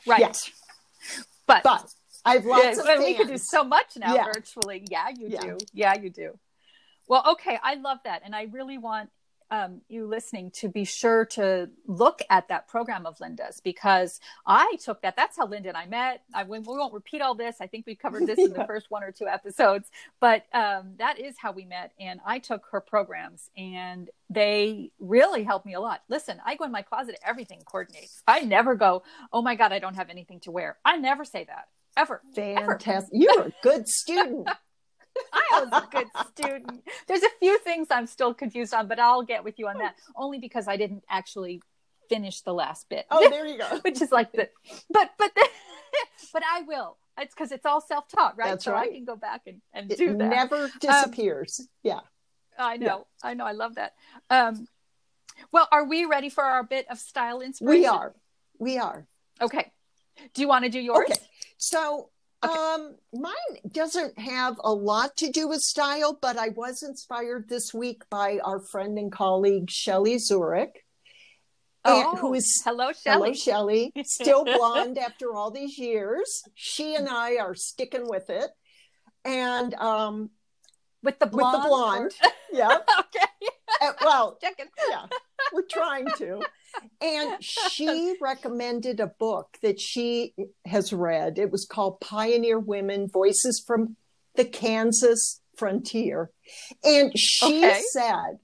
Right. 0.05 0.19
Yes. 0.19 0.49
But, 1.45 1.63
But 1.63 1.85
I've 2.25 2.45
lots 2.45 2.77
Yeah, 2.77 2.95
of 2.95 2.99
we 2.99 3.13
can 3.15 3.27
do 3.27 3.37
so 3.37 3.63
much 3.63 3.97
now 3.97 4.15
Yeah. 4.15 4.25
virtually. 4.25 4.85
Yeah, 4.89 5.09
you 5.09 5.27
Yeah. 5.29 5.41
do. 5.41 5.57
Yeah, 5.73 5.95
you 5.95 6.09
do. 6.09 6.37
Well, 7.07 7.23
okay, 7.31 7.57
I 7.63 7.75
love 7.75 7.99
that, 8.03 8.21
and 8.23 8.35
I 8.35 8.43
really 8.43 8.77
want 8.77 9.09
um, 9.51 9.81
you 9.89 10.05
listening 10.05 10.51
to 10.51 10.69
be 10.69 10.85
sure 10.85 11.25
to 11.25 11.69
look 11.87 12.21
at 12.29 12.47
that 12.49 12.67
program 12.67 13.05
of 13.05 13.19
Linda's 13.19 13.59
because 13.59 14.19
I 14.45 14.75
took 14.83 15.01
that. 15.01 15.15
That's 15.15 15.37
how 15.37 15.47
Linda 15.47 15.69
and 15.69 15.77
I 15.77 15.85
met. 15.85 16.23
I 16.33 16.43
we 16.43 16.59
won't 16.59 16.93
repeat 16.93 17.21
all 17.21 17.35
this. 17.35 17.57
I 17.59 17.67
think 17.67 17.85
we 17.85 17.95
covered 17.95 18.27
this 18.27 18.39
in 18.39 18.53
the 18.53 18.63
first 18.67 18.89
one 18.89 19.03
or 19.03 19.11
two 19.11 19.27
episodes, 19.27 19.89
but 20.19 20.43
um, 20.53 20.93
that 20.97 21.19
is 21.19 21.35
how 21.37 21.51
we 21.51 21.65
met. 21.65 21.91
And 21.99 22.19
I 22.25 22.39
took 22.39 22.65
her 22.71 22.81
programs, 22.81 23.49
and 23.57 24.09
they 24.29 24.91
really 24.99 25.43
helped 25.43 25.65
me 25.65 25.73
a 25.73 25.79
lot. 25.79 26.01
Listen, 26.09 26.39
I 26.45 26.55
go 26.55 26.65
in 26.65 26.71
my 26.71 26.81
closet, 26.81 27.17
everything 27.25 27.61
coordinates. 27.65 28.21
I 28.27 28.41
never 28.41 28.75
go, 28.75 29.03
"Oh 29.33 29.41
my 29.41 29.55
god, 29.55 29.71
I 29.71 29.79
don't 29.79 29.95
have 29.95 30.09
anything 30.09 30.39
to 30.41 30.51
wear." 30.51 30.77
I 30.85 30.97
never 30.97 31.25
say 31.25 31.45
that 31.45 31.67
ever. 31.97 32.21
Ever. 32.37 32.71
Fantastic. 32.71 33.11
You're 33.13 33.47
a 33.47 33.53
good 33.61 33.87
student. 33.87 34.49
I 35.33 35.63
was 35.63 35.83
a 35.83 35.87
good 35.91 36.07
student. 36.29 36.83
There's 37.07 37.23
a 37.23 37.29
few 37.39 37.57
things 37.59 37.87
I'm 37.89 38.07
still 38.07 38.33
confused 38.33 38.73
on, 38.73 38.87
but 38.87 38.99
I'll 38.99 39.23
get 39.23 39.43
with 39.43 39.59
you 39.59 39.67
on 39.67 39.77
that 39.79 39.95
only 40.15 40.39
because 40.39 40.67
I 40.67 40.77
didn't 40.77 41.03
actually 41.09 41.61
finish 42.09 42.41
the 42.41 42.53
last 42.53 42.89
bit. 42.89 43.05
Oh, 43.11 43.29
there 43.29 43.45
you 43.45 43.57
go. 43.57 43.79
Which 43.83 44.01
is 44.01 44.11
like 44.11 44.31
the, 44.31 44.49
but 44.89 45.11
but 45.17 45.33
the, 45.35 45.47
but 46.33 46.43
I 46.49 46.61
will. 46.63 46.97
It's 47.19 47.33
because 47.33 47.51
it's 47.51 47.65
all 47.65 47.81
self 47.81 48.07
taught, 48.07 48.37
right? 48.37 48.51
That's 48.51 48.65
so 48.65 48.73
I 48.75 48.87
can 48.87 49.05
go 49.05 49.15
back 49.15 49.41
and, 49.45 49.61
and 49.73 49.91
It 49.91 49.97
do 49.97 50.17
that. 50.17 50.29
never 50.29 50.69
disappears. 50.79 51.67
yeah. 51.83 51.99
I 52.57 52.75
know, 52.75 53.07
I 53.23 53.35
know, 53.35 53.45
I 53.45 53.53
love 53.53 53.75
that. 53.75 53.93
Um, 54.29 54.67
well, 55.53 55.67
are 55.71 55.85
we 55.85 56.03
ready 56.03 56.29
for 56.29 56.43
our 56.43 56.61
bit 56.63 56.85
of 56.89 56.99
style 56.99 57.39
inspiration? 57.39 57.81
We 57.81 57.87
are. 57.87 58.13
We 58.57 58.77
are. 58.77 59.05
Okay. 59.41 59.71
Do 60.33 60.41
you 60.41 60.49
want 60.49 60.65
to 60.65 60.69
do 60.69 60.79
yours? 60.79 61.05
Okay. 61.09 61.19
So 61.57 62.09
um 62.41 62.95
mine 63.13 63.33
doesn't 63.71 64.17
have 64.17 64.55
a 64.63 64.73
lot 64.73 65.17
to 65.17 65.29
do 65.31 65.47
with 65.47 65.61
style, 65.61 66.17
but 66.21 66.37
I 66.37 66.49
was 66.49 66.83
inspired 66.83 67.49
this 67.49 67.73
week 67.73 68.03
by 68.09 68.39
our 68.43 68.59
friend 68.59 68.97
and 68.97 69.11
colleague 69.11 69.69
Shelley 69.69 70.17
Zurich. 70.19 70.85
Oh, 71.85 72.15
who 72.17 72.33
is 72.33 72.61
hello, 72.65 72.91
Hello, 73.05 73.33
Shelley. 73.33 73.33
Shelley. 73.35 73.93
Still 74.05 74.43
blonde 74.45 74.97
after 74.97 75.33
all 75.33 75.49
these 75.51 75.77
years. 75.77 76.43
She 76.53 76.95
and 76.95 77.07
I 77.09 77.37
are 77.37 77.55
sticking 77.55 78.07
with 78.07 78.29
it. 78.29 78.49
And 79.25 79.73
um 79.75 80.29
With 81.03 81.19
the 81.19 81.25
blonde. 81.27 81.53
with 81.53 81.63
the 81.63 81.67
blonde. 81.69 82.13
or- 82.23 82.29
Yeah. 82.57 82.77
okay. 82.99 83.49
Uh, 83.81 83.93
well, 84.01 84.37
Checking. 84.41 84.65
yeah. 84.89 85.05
we're 85.53 85.61
trying 85.63 86.07
to. 86.17 86.41
And 87.01 87.43
she 87.43 88.15
recommended 88.21 88.99
a 88.99 89.07
book 89.07 89.57
that 89.61 89.79
she 89.79 90.33
has 90.65 90.93
read. 90.93 91.39
It 91.39 91.51
was 91.51 91.65
called 91.65 91.99
Pioneer 91.99 92.59
Women 92.59 93.07
Voices 93.07 93.63
from 93.65 93.95
the 94.35 94.45
Kansas 94.45 95.41
Frontier. 95.55 96.31
And 96.83 97.17
she 97.17 97.65
okay. 97.65 97.81
said 97.91 98.39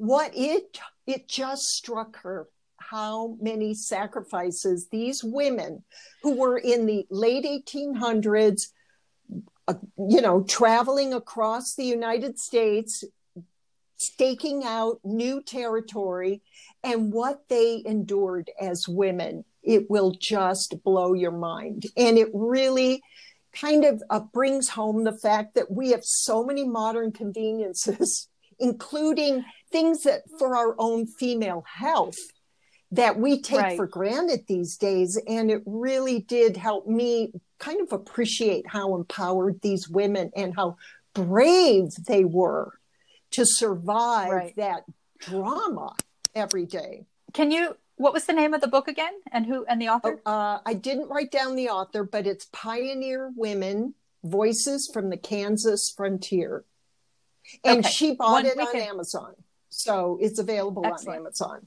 what 0.00 0.32
it 0.34 0.78
it 1.06 1.28
just 1.28 1.62
struck 1.64 2.16
her 2.22 2.48
how 2.78 3.36
many 3.38 3.74
sacrifices 3.74 4.88
these 4.90 5.22
women 5.22 5.84
who 6.22 6.34
were 6.34 6.56
in 6.56 6.86
the 6.86 7.06
late 7.10 7.44
1800s 7.44 8.68
uh, 9.68 9.74
you 9.98 10.22
know 10.22 10.42
traveling 10.42 11.12
across 11.12 11.74
the 11.74 11.84
United 11.84 12.38
States 12.38 13.04
staking 14.00 14.62
out 14.64 14.98
new 15.04 15.42
territory 15.42 16.42
and 16.82 17.12
what 17.12 17.48
they 17.48 17.82
endured 17.84 18.50
as 18.60 18.88
women 18.88 19.44
it 19.62 19.90
will 19.90 20.12
just 20.12 20.82
blow 20.84 21.12
your 21.12 21.32
mind. 21.32 21.84
And 21.96 22.16
it 22.16 22.28
really 22.32 23.02
kind 23.52 23.84
of 23.84 24.02
uh, 24.08 24.20
brings 24.32 24.70
home 24.70 25.04
the 25.04 25.16
fact 25.18 25.54
that 25.54 25.70
we 25.70 25.90
have 25.90 26.04
so 26.04 26.44
many 26.44 26.66
modern 26.66 27.12
conveniences 27.12 28.28
including 28.60 29.42
things 29.72 30.02
that 30.02 30.20
for 30.38 30.54
our 30.54 30.74
own 30.78 31.06
female 31.06 31.64
health 31.66 32.18
that 32.92 33.18
we 33.18 33.40
take 33.40 33.60
right. 33.60 33.76
for 33.76 33.86
granted 33.86 34.40
these 34.46 34.76
days. 34.76 35.18
And 35.26 35.50
it 35.50 35.62
really 35.64 36.20
did 36.20 36.56
help 36.56 36.86
me 36.86 37.32
kind 37.58 37.80
of 37.80 37.92
appreciate 37.92 38.66
how 38.68 38.96
empowered 38.96 39.60
these 39.62 39.88
women 39.88 40.30
and 40.36 40.54
how 40.54 40.76
brave 41.14 41.88
they 42.06 42.24
were 42.24 42.72
to 43.32 43.44
survive 43.44 44.30
right. 44.30 44.56
that 44.56 44.84
drama 45.18 45.94
every 46.34 46.66
day. 46.66 47.06
Can 47.32 47.50
you? 47.50 47.76
What 47.96 48.14
was 48.14 48.24
the 48.24 48.32
name 48.32 48.54
of 48.54 48.60
the 48.60 48.68
book 48.68 48.88
again, 48.88 49.12
and 49.30 49.44
who 49.44 49.64
and 49.66 49.80
the 49.80 49.88
author? 49.88 50.20
Oh, 50.24 50.30
uh, 50.30 50.60
I 50.64 50.74
didn't 50.74 51.08
write 51.08 51.30
down 51.30 51.54
the 51.54 51.68
author, 51.68 52.02
but 52.02 52.26
it's 52.26 52.46
Pioneer 52.52 53.30
Women: 53.36 53.94
Voices 54.24 54.90
from 54.92 55.10
the 55.10 55.16
Kansas 55.16 55.92
Frontier, 55.94 56.64
and 57.64 57.80
okay. 57.80 57.88
she 57.88 58.14
bought 58.14 58.46
it 58.46 58.58
on 58.58 58.72
can... 58.72 58.80
Amazon, 58.80 59.34
so 59.68 60.18
it's 60.20 60.38
available 60.38 60.84
Excellent. 60.86 61.08
on 61.08 61.26
Amazon. 61.26 61.66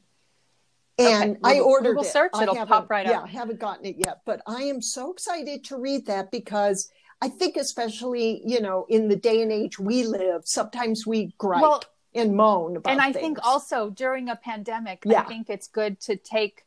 And 0.99 1.37
okay. 1.37 1.57
I 1.57 1.59
ordered 1.59 1.95
Google 1.95 2.03
search, 2.03 2.31
it. 2.35 2.47
will 2.47 2.65
pop 2.67 2.89
right 2.89 3.07
yeah, 3.07 3.19
up. 3.19 3.25
Yeah, 3.25 3.31
I 3.31 3.39
haven't 3.39 3.59
gotten 3.59 3.85
it 3.85 3.95
yet, 3.97 4.21
but 4.25 4.41
I 4.45 4.63
am 4.63 4.79
so 4.81 5.11
excited 5.11 5.63
to 5.65 5.77
read 5.77 6.05
that 6.05 6.29
because 6.29 6.91
I 7.23 7.29
think, 7.29 7.55
especially 7.55 8.41
you 8.45 8.59
know, 8.59 8.85
in 8.89 9.07
the 9.07 9.15
day 9.15 9.41
and 9.41 9.49
age 9.49 9.79
we 9.79 10.03
live, 10.03 10.41
sometimes 10.43 11.07
we 11.07 11.33
gripe 11.37 11.61
well, 11.61 11.81
and 12.13 12.35
moan 12.35 12.75
about. 12.75 12.91
And 12.91 12.99
I 12.99 13.13
things. 13.13 13.23
think 13.23 13.37
also 13.43 13.89
during 13.89 14.27
a 14.27 14.35
pandemic, 14.35 15.03
yeah. 15.05 15.21
I 15.21 15.23
think 15.23 15.49
it's 15.49 15.67
good 15.67 16.01
to 16.01 16.17
take 16.17 16.65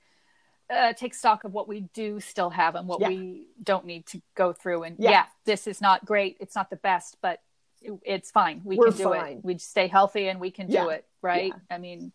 uh, 0.70 0.94
take 0.94 1.12
stock 1.12 1.44
of 1.44 1.52
what 1.52 1.68
we 1.68 1.80
do 1.92 2.20
still 2.20 2.48
have 2.48 2.74
and 2.74 2.88
what 2.88 3.02
yeah. 3.02 3.08
we 3.08 3.48
don't 3.62 3.84
need 3.84 4.06
to 4.06 4.22
go 4.34 4.54
through. 4.54 4.84
And 4.84 4.96
yeah. 4.98 5.10
yeah. 5.10 5.24
this 5.44 5.66
is 5.66 5.82
not 5.82 6.06
great. 6.06 6.38
It's 6.40 6.54
not 6.54 6.70
the 6.70 6.76
best, 6.76 7.18
but 7.20 7.42
it, 7.82 7.92
it's 8.02 8.30
fine. 8.30 8.62
We 8.64 8.78
We're 8.78 8.88
can 8.88 8.96
do 8.96 9.04
fine. 9.10 9.32
it. 9.32 9.44
We 9.44 9.58
stay 9.58 9.88
healthy 9.88 10.28
and 10.28 10.40
we 10.40 10.50
can 10.50 10.68
do 10.68 10.88
it. 10.88 11.04
Right. 11.20 11.52
I 11.70 11.76
mean, 11.76 12.12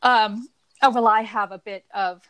um, 0.00 0.48
oh, 0.80 0.90
well, 0.90 1.08
I 1.08 1.22
have 1.22 1.50
a 1.50 1.58
bit 1.58 1.84
of 1.92 2.22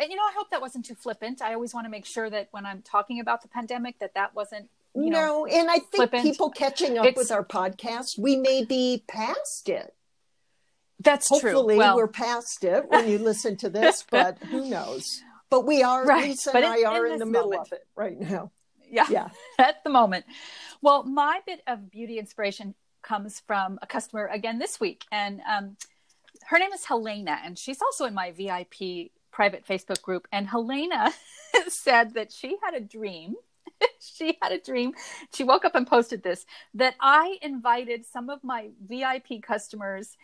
and 0.00 0.10
you 0.10 0.16
know 0.16 0.22
i 0.22 0.32
hope 0.36 0.50
that 0.50 0.60
wasn't 0.60 0.84
too 0.84 0.94
flippant 0.94 1.42
i 1.42 1.54
always 1.54 1.74
want 1.74 1.84
to 1.84 1.90
make 1.90 2.06
sure 2.06 2.28
that 2.30 2.48
when 2.50 2.64
i'm 2.66 2.82
talking 2.82 3.20
about 3.20 3.42
the 3.42 3.48
pandemic 3.48 3.98
that 3.98 4.14
that 4.14 4.34
wasn't 4.34 4.68
you 4.94 5.10
know, 5.10 5.44
no 5.44 5.46
and 5.46 5.70
i 5.70 5.74
think 5.74 5.94
flippant. 5.94 6.22
people 6.22 6.50
catching 6.50 6.98
up 6.98 7.06
it's, 7.06 7.16
with 7.16 7.30
our 7.30 7.44
podcast 7.44 8.18
we 8.18 8.36
may 8.36 8.64
be 8.64 9.02
past 9.06 9.68
it 9.68 9.94
that's 11.00 11.28
hopefully 11.28 11.76
true. 11.76 11.78
Well, 11.78 11.96
we're 11.96 12.08
past 12.08 12.64
it 12.64 12.88
when 12.88 13.08
you 13.08 13.18
listen 13.18 13.56
to 13.58 13.70
this 13.70 14.04
but 14.10 14.38
who 14.38 14.68
knows 14.68 15.22
but 15.50 15.66
we 15.66 15.82
are 15.82 16.04
right. 16.04 16.30
lisa 16.30 16.50
but 16.52 16.64
and 16.64 16.78
in, 16.78 16.86
i 16.86 16.90
are 16.90 17.06
in, 17.06 17.14
in 17.14 17.18
the 17.18 17.26
middle 17.26 17.50
moment. 17.50 17.68
of 17.68 17.72
it 17.72 17.86
right 17.94 18.18
now 18.18 18.50
yeah 18.90 19.06
yeah 19.10 19.28
at 19.58 19.82
the 19.84 19.90
moment 19.90 20.24
well 20.80 21.04
my 21.04 21.40
bit 21.46 21.62
of 21.66 21.90
beauty 21.90 22.18
inspiration 22.18 22.74
comes 23.02 23.40
from 23.46 23.78
a 23.80 23.86
customer 23.86 24.26
again 24.26 24.58
this 24.58 24.80
week 24.80 25.04
and 25.12 25.40
um, 25.48 25.76
her 26.46 26.58
name 26.58 26.72
is 26.72 26.84
helena 26.84 27.38
and 27.44 27.58
she's 27.58 27.80
also 27.80 28.04
in 28.06 28.14
my 28.14 28.32
vip 28.32 29.10
private 29.38 29.64
Facebook 29.64 30.02
group, 30.02 30.26
and 30.32 30.48
Helena 30.48 31.12
said 31.68 32.14
that 32.14 32.32
she 32.32 32.56
had 32.60 32.74
a 32.74 32.80
dream. 32.80 33.36
she 34.00 34.36
had 34.42 34.50
a 34.50 34.58
dream. 34.58 34.94
She 35.32 35.44
woke 35.44 35.64
up 35.64 35.76
and 35.76 35.86
posted 35.86 36.24
this 36.24 36.44
that 36.74 36.96
I 36.98 37.38
invited 37.40 38.04
some 38.04 38.30
of 38.30 38.42
my 38.42 38.70
VIP 38.84 39.40
customers 39.40 40.16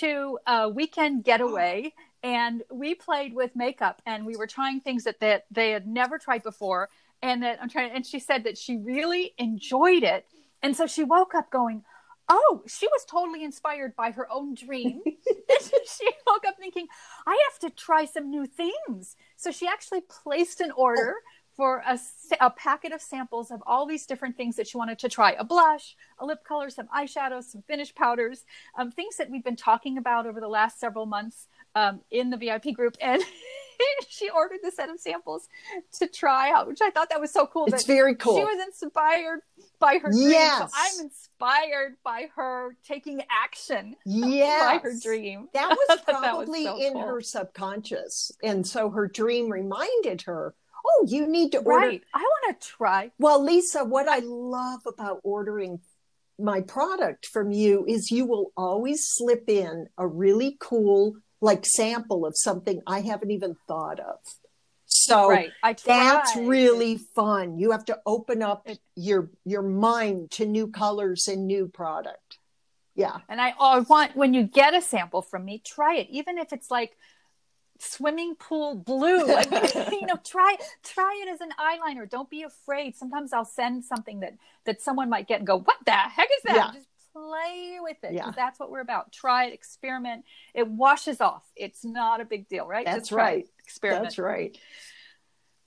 to 0.00 0.40
a 0.48 0.68
weekend 0.68 1.22
getaway 1.22 1.92
and 2.24 2.64
we 2.68 2.96
played 2.96 3.34
with 3.34 3.54
makeup 3.54 4.02
and 4.04 4.26
we 4.26 4.34
were 4.34 4.48
trying 4.48 4.80
things 4.80 5.04
that 5.04 5.20
they, 5.20 5.38
they 5.48 5.70
had 5.70 5.86
never 5.86 6.18
tried 6.18 6.42
before 6.42 6.88
and 7.22 7.44
that 7.44 7.62
I'm 7.62 7.68
trying 7.68 7.92
and 7.92 8.04
she 8.04 8.18
said 8.18 8.42
that 8.42 8.58
she 8.58 8.78
really 8.78 9.32
enjoyed 9.38 10.02
it 10.02 10.26
and 10.60 10.76
so 10.76 10.88
she 10.88 11.04
woke 11.04 11.36
up 11.36 11.52
going 11.52 11.84
oh, 12.28 12.62
she 12.66 12.86
was 12.86 13.04
totally 13.04 13.44
inspired 13.44 13.94
by 13.96 14.10
her 14.10 14.30
own 14.30 14.54
dream. 14.54 15.02
she 15.60 16.08
woke 16.26 16.44
up 16.46 16.56
thinking, 16.58 16.86
I 17.26 17.40
have 17.50 17.58
to 17.60 17.76
try 17.76 18.04
some 18.04 18.30
new 18.30 18.46
things. 18.46 19.16
So 19.36 19.50
she 19.50 19.66
actually 19.66 20.02
placed 20.02 20.60
an 20.60 20.72
order 20.72 21.16
for 21.56 21.82
a, 21.86 21.98
a 22.40 22.50
packet 22.50 22.92
of 22.92 23.00
samples 23.00 23.50
of 23.50 23.62
all 23.66 23.86
these 23.86 24.04
different 24.04 24.36
things 24.36 24.56
that 24.56 24.68
she 24.68 24.76
wanted 24.76 24.98
to 24.98 25.08
try 25.08 25.32
a 25.32 25.44
blush, 25.44 25.96
a 26.18 26.26
lip 26.26 26.44
color, 26.44 26.68
some 26.68 26.88
eyeshadows, 26.94 27.44
some 27.44 27.62
finish 27.62 27.94
powders, 27.94 28.44
um, 28.78 28.90
things 28.90 29.16
that 29.16 29.30
we've 29.30 29.44
been 29.44 29.56
talking 29.56 29.96
about 29.96 30.26
over 30.26 30.38
the 30.38 30.48
last 30.48 30.78
several 30.78 31.06
months 31.06 31.48
um, 31.76 32.00
in 32.10 32.30
the 32.30 32.36
VIP 32.36 32.74
group. 32.74 32.96
And 33.00 33.22
she 34.08 34.30
ordered 34.30 34.60
the 34.64 34.72
set 34.72 34.88
of 34.88 34.98
samples 34.98 35.48
to 35.98 36.08
try 36.08 36.50
out, 36.50 36.66
which 36.66 36.80
I 36.82 36.90
thought 36.90 37.10
that 37.10 37.20
was 37.20 37.32
so 37.32 37.46
cool. 37.46 37.66
It's 37.66 37.84
very 37.84 38.16
cool. 38.16 38.38
She 38.38 38.44
was 38.44 38.66
inspired 38.66 39.40
by 39.78 39.98
her 39.98 40.10
dream. 40.10 40.30
Yes. 40.30 40.58
So 40.58 40.68
I'm 40.74 41.06
inspired 41.06 41.96
by 42.02 42.28
her 42.34 42.76
taking 42.84 43.22
action 43.30 43.94
yes. 44.04 44.62
by 44.62 44.78
her 44.78 44.94
dream. 45.00 45.48
That 45.52 45.70
was 45.88 46.00
probably 46.00 46.64
that 46.64 46.74
was 46.74 46.82
so 46.82 46.86
in 46.86 46.92
cool. 46.94 47.02
her 47.02 47.20
subconscious. 47.20 48.32
And 48.42 48.66
so 48.66 48.90
her 48.90 49.06
dream 49.06 49.52
reminded 49.52 50.22
her, 50.22 50.54
oh, 50.84 51.06
you 51.08 51.26
need 51.26 51.52
to 51.52 51.58
order. 51.58 51.88
Right. 51.88 52.02
I 52.14 52.20
want 52.20 52.60
to 52.60 52.66
try. 52.66 53.10
Well, 53.18 53.44
Lisa, 53.44 53.84
what 53.84 54.08
I 54.08 54.20
love 54.20 54.80
about 54.86 55.20
ordering 55.22 55.80
my 56.38 56.60
product 56.60 57.26
from 57.26 57.50
you 57.50 57.84
is 57.86 58.10
you 58.10 58.26
will 58.26 58.52
always 58.56 59.06
slip 59.08 59.48
in 59.48 59.88
a 59.96 60.06
really 60.06 60.56
cool 60.60 61.16
like 61.40 61.64
sample 61.66 62.26
of 62.26 62.34
something 62.36 62.82
I 62.86 63.00
haven't 63.00 63.30
even 63.30 63.56
thought 63.66 64.00
of. 64.00 64.18
So 64.86 65.28
right. 65.28 65.50
that's 65.84 66.36
really 66.36 66.96
fun. 66.96 67.58
You 67.58 67.72
have 67.72 67.84
to 67.86 67.98
open 68.06 68.42
up 68.42 68.68
your 68.94 69.30
your 69.44 69.62
mind 69.62 70.30
to 70.32 70.46
new 70.46 70.68
colors 70.68 71.28
and 71.28 71.46
new 71.46 71.68
product. 71.68 72.38
Yeah. 72.94 73.18
And 73.28 73.40
I, 73.40 73.52
oh, 73.58 73.72
I 73.72 73.78
want 73.80 74.16
when 74.16 74.32
you 74.32 74.44
get 74.44 74.74
a 74.74 74.80
sample 74.80 75.22
from 75.22 75.44
me, 75.44 75.60
try 75.64 75.96
it, 75.96 76.08
even 76.10 76.38
if 76.38 76.52
it's 76.52 76.70
like 76.70 76.96
swimming 77.78 78.36
pool 78.36 78.74
blue. 78.74 79.26
You 79.92 80.06
know, 80.06 80.18
try 80.24 80.56
try 80.82 81.22
it 81.24 81.28
as 81.28 81.40
an 81.40 81.50
eyeliner. 81.58 82.08
Don't 82.08 82.30
be 82.30 82.42
afraid. 82.42 82.96
Sometimes 82.96 83.32
I'll 83.32 83.44
send 83.44 83.84
something 83.84 84.20
that 84.20 84.34
that 84.64 84.80
someone 84.82 85.08
might 85.08 85.26
get 85.26 85.38
and 85.38 85.46
go, 85.46 85.58
"What 85.58 85.76
the 85.84 85.92
heck 85.92 86.28
is 86.36 86.42
that?" 86.44 86.54
Yeah. 86.54 86.70
Just 86.74 86.88
play 87.16 87.78
with 87.80 87.96
it. 88.02 88.14
Yeah. 88.14 88.30
That's 88.34 88.58
what 88.60 88.70
we're 88.70 88.80
about. 88.80 89.12
Try 89.12 89.46
it, 89.46 89.54
experiment. 89.54 90.24
It 90.54 90.68
washes 90.68 91.20
off. 91.20 91.44
It's 91.56 91.84
not 91.84 92.20
a 92.20 92.24
big 92.24 92.48
deal, 92.48 92.66
right? 92.66 92.84
That's 92.84 93.12
right. 93.12 93.44
It, 93.44 93.50
experiment. 93.64 94.04
That's 94.04 94.18
right. 94.18 94.56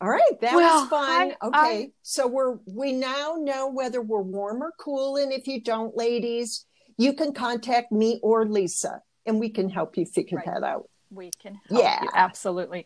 All 0.02 0.10
right, 0.10 0.40
that 0.40 0.56
well, 0.56 0.82
was 0.82 0.90
fun. 0.90 1.34
I, 1.42 1.48
okay, 1.48 1.82
I, 1.84 1.92
so 2.04 2.26
we're 2.26 2.58
we 2.66 2.94
now 2.94 3.36
know 3.38 3.70
whether 3.70 4.02
we're 4.02 4.22
warm 4.22 4.64
or 4.64 4.72
cool, 4.80 5.18
and 5.18 5.34
if 5.34 5.46
you 5.46 5.62
don't, 5.62 5.96
ladies, 5.98 6.66
you 6.98 7.12
can 7.12 7.34
contact 7.34 7.92
me 7.92 8.18
or 8.24 8.46
Lisa, 8.46 9.02
and 9.26 9.42
we 9.42 9.50
can 9.50 9.70
help 9.70 9.98
you 9.98 10.06
figure 10.06 10.38
right. 10.38 10.46
that 10.46 10.64
out. 10.64 10.90
We 11.12 11.32
can 11.42 11.60
yeah. 11.70 12.04
You, 12.04 12.10
absolutely. 12.14 12.86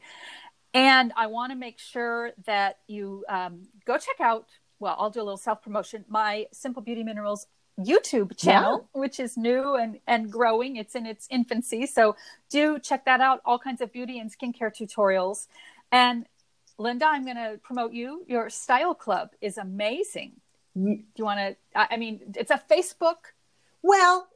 And 0.74 1.14
I 1.16 1.28
want 1.28 1.52
to 1.52 1.56
make 1.56 1.78
sure 1.78 2.32
that 2.46 2.80
you 2.88 3.24
um, 3.30 3.68
go 3.86 3.98
check 3.98 4.20
out. 4.20 4.48
Well, 4.80 4.96
I'll 4.98 5.12
do 5.12 5.20
a 5.20 5.24
little 5.24 5.38
self 5.38 5.62
promotion. 5.62 6.06
My 6.08 6.48
Simple 6.52 6.82
Beauty 6.82 7.04
Minerals 7.04 7.46
YouTube 7.80 8.38
channel, 8.38 8.88
yeah. 8.94 9.02
which 9.02 9.20
is 9.20 9.38
new 9.38 9.76
and, 9.76 10.00
and 10.08 10.32
growing. 10.32 10.76
It's 10.76 10.96
in 10.96 11.06
its 11.06 11.28
infancy. 11.30 11.86
So 11.86 12.16
do 12.50 12.80
check 12.80 13.06
that 13.06 13.22
out. 13.22 13.42
All 13.46 13.60
kinds 13.60 13.82
of 13.82 13.92
beauty 13.92 14.20
and 14.20 14.32
skincare 14.32 14.72
tutorials. 14.76 15.48
And 15.92 16.26
Linda, 16.78 17.06
I'm 17.06 17.24
going 17.24 17.38
to 17.38 17.60
promote 17.64 17.94
you. 17.94 18.26
Your 18.28 18.50
style 18.50 18.94
club 18.94 19.30
is 19.42 19.58
amazing. 19.58 20.34
Do 20.76 21.04
you 21.16 21.26
want 21.26 21.40
to? 21.40 21.56
I 21.76 21.98
mean, 21.98 22.34
it's 22.36 22.50
a 22.50 22.62
Facebook. 22.70 23.34
Well, 23.84 24.28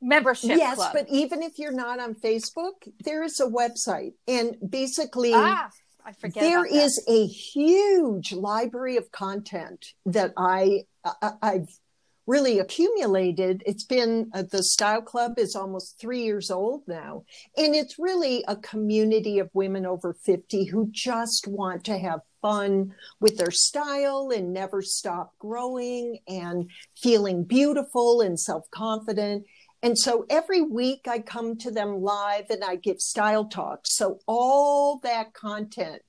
membership. 0.00 0.56
Yes, 0.56 0.76
club. 0.76 0.92
but 0.92 1.08
even 1.08 1.42
if 1.42 1.58
you're 1.58 1.72
not 1.72 2.00
on 2.00 2.14
Facebook, 2.14 2.88
there 3.04 3.22
is 3.22 3.38
a 3.38 3.46
website, 3.46 4.14
and 4.26 4.56
basically, 4.68 5.32
ah, 5.34 5.70
I 6.04 6.12
forget. 6.12 6.42
There 6.42 6.64
is 6.64 7.02
a 7.08 7.26
huge 7.26 8.32
library 8.32 8.96
of 8.96 9.12
content 9.12 9.92
that 10.06 10.32
I, 10.36 10.86
I 11.04 11.32
I've 11.40 11.78
really 12.26 12.58
accumulated. 12.58 13.62
It's 13.66 13.84
been 13.84 14.30
uh, 14.32 14.44
the 14.50 14.62
Style 14.62 15.02
Club 15.02 15.38
is 15.38 15.54
almost 15.54 15.98
three 16.00 16.22
years 16.22 16.50
old 16.50 16.82
now. 16.86 17.24
And 17.56 17.74
it's 17.74 17.98
really 17.98 18.44
a 18.48 18.56
community 18.56 19.38
of 19.38 19.50
women 19.52 19.84
over 19.84 20.14
50 20.14 20.64
who 20.64 20.88
just 20.90 21.46
want 21.46 21.84
to 21.84 21.98
have 21.98 22.20
fun 22.40 22.94
with 23.20 23.38
their 23.38 23.50
style 23.50 24.30
and 24.34 24.52
never 24.52 24.82
stop 24.82 25.32
growing 25.38 26.18
and 26.28 26.70
feeling 26.96 27.44
beautiful 27.44 28.20
and 28.20 28.38
self 28.38 28.70
confident. 28.70 29.44
And 29.82 29.98
so 29.98 30.24
every 30.30 30.62
week 30.62 31.06
I 31.06 31.18
come 31.18 31.58
to 31.58 31.70
them 31.70 32.00
live 32.00 32.46
and 32.48 32.64
I 32.64 32.76
give 32.76 33.00
style 33.00 33.44
talks. 33.44 33.96
So 33.96 34.20
all 34.26 34.98
that 35.00 35.34
content 35.34 36.00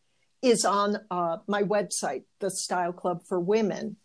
is 0.41 0.63
on 0.63 0.97
uh, 1.11 1.37
my 1.47 1.63
website, 1.63 2.23
the 2.39 2.51
Style 2.51 2.93
Club 2.93 3.21
for 3.27 3.39
Women 3.39 3.97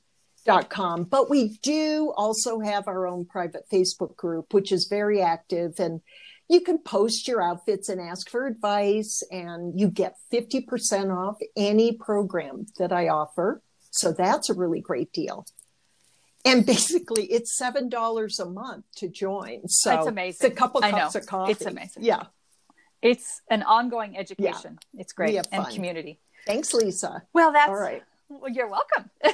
com. 0.71 1.05
But 1.05 1.31
we 1.31 1.59
do 1.63 2.13
also 2.17 2.61
have 2.61 2.89
our 2.89 3.07
own 3.07 3.25
private 3.25 3.65
Facebook 3.73 4.17
group, 4.17 4.53
which 4.53 4.73
is 4.73 4.87
very 4.87 5.23
active. 5.23 5.79
And 5.79 6.01
you 6.49 6.61
can 6.61 6.79
post 6.79 7.29
your 7.29 7.43
outfits 7.43 7.89
and 7.89 8.01
ask 8.01 8.29
for 8.29 8.47
advice, 8.47 9.23
and 9.31 9.79
you 9.79 9.89
get 9.89 10.17
50% 10.33 11.17
off 11.17 11.39
any 11.57 11.93
program 11.93 12.67
that 12.79 12.93
I 12.93 13.09
offer. 13.09 13.63
So 13.91 14.13
that's 14.13 14.51
a 14.51 14.55
really 14.55 14.81
great 14.81 15.13
deal. 15.13 15.47
And 16.45 16.65
basically, 16.67 17.27
it's 17.27 17.57
seven 17.57 17.89
dollars 17.89 18.41
a 18.41 18.47
month 18.47 18.87
to 18.97 19.09
join. 19.09 19.69
So 19.69 19.99
it's 19.99 20.07
amazing. 20.07 20.47
It's 20.47 20.55
a 20.55 20.59
couple 20.59 20.81
cups 20.81 21.15
of 21.15 21.27
coffee. 21.27 21.53
It's 21.53 21.67
amazing. 21.67 22.03
Yeah, 22.03 22.25
it's 23.03 23.43
an 23.51 23.63
ongoing 23.63 24.17
education. 24.17 24.79
Yeah. 24.93 25.01
It's 25.01 25.13
great 25.13 25.47
and 25.53 25.69
community. 25.69 26.19
Thanks, 26.47 26.73
Lisa. 26.73 27.23
Well, 27.33 27.53
that's 27.53 27.69
all 27.69 27.77
right. 27.77 28.03
Well, 28.29 28.51
you're 28.51 28.69
welcome. 28.69 29.11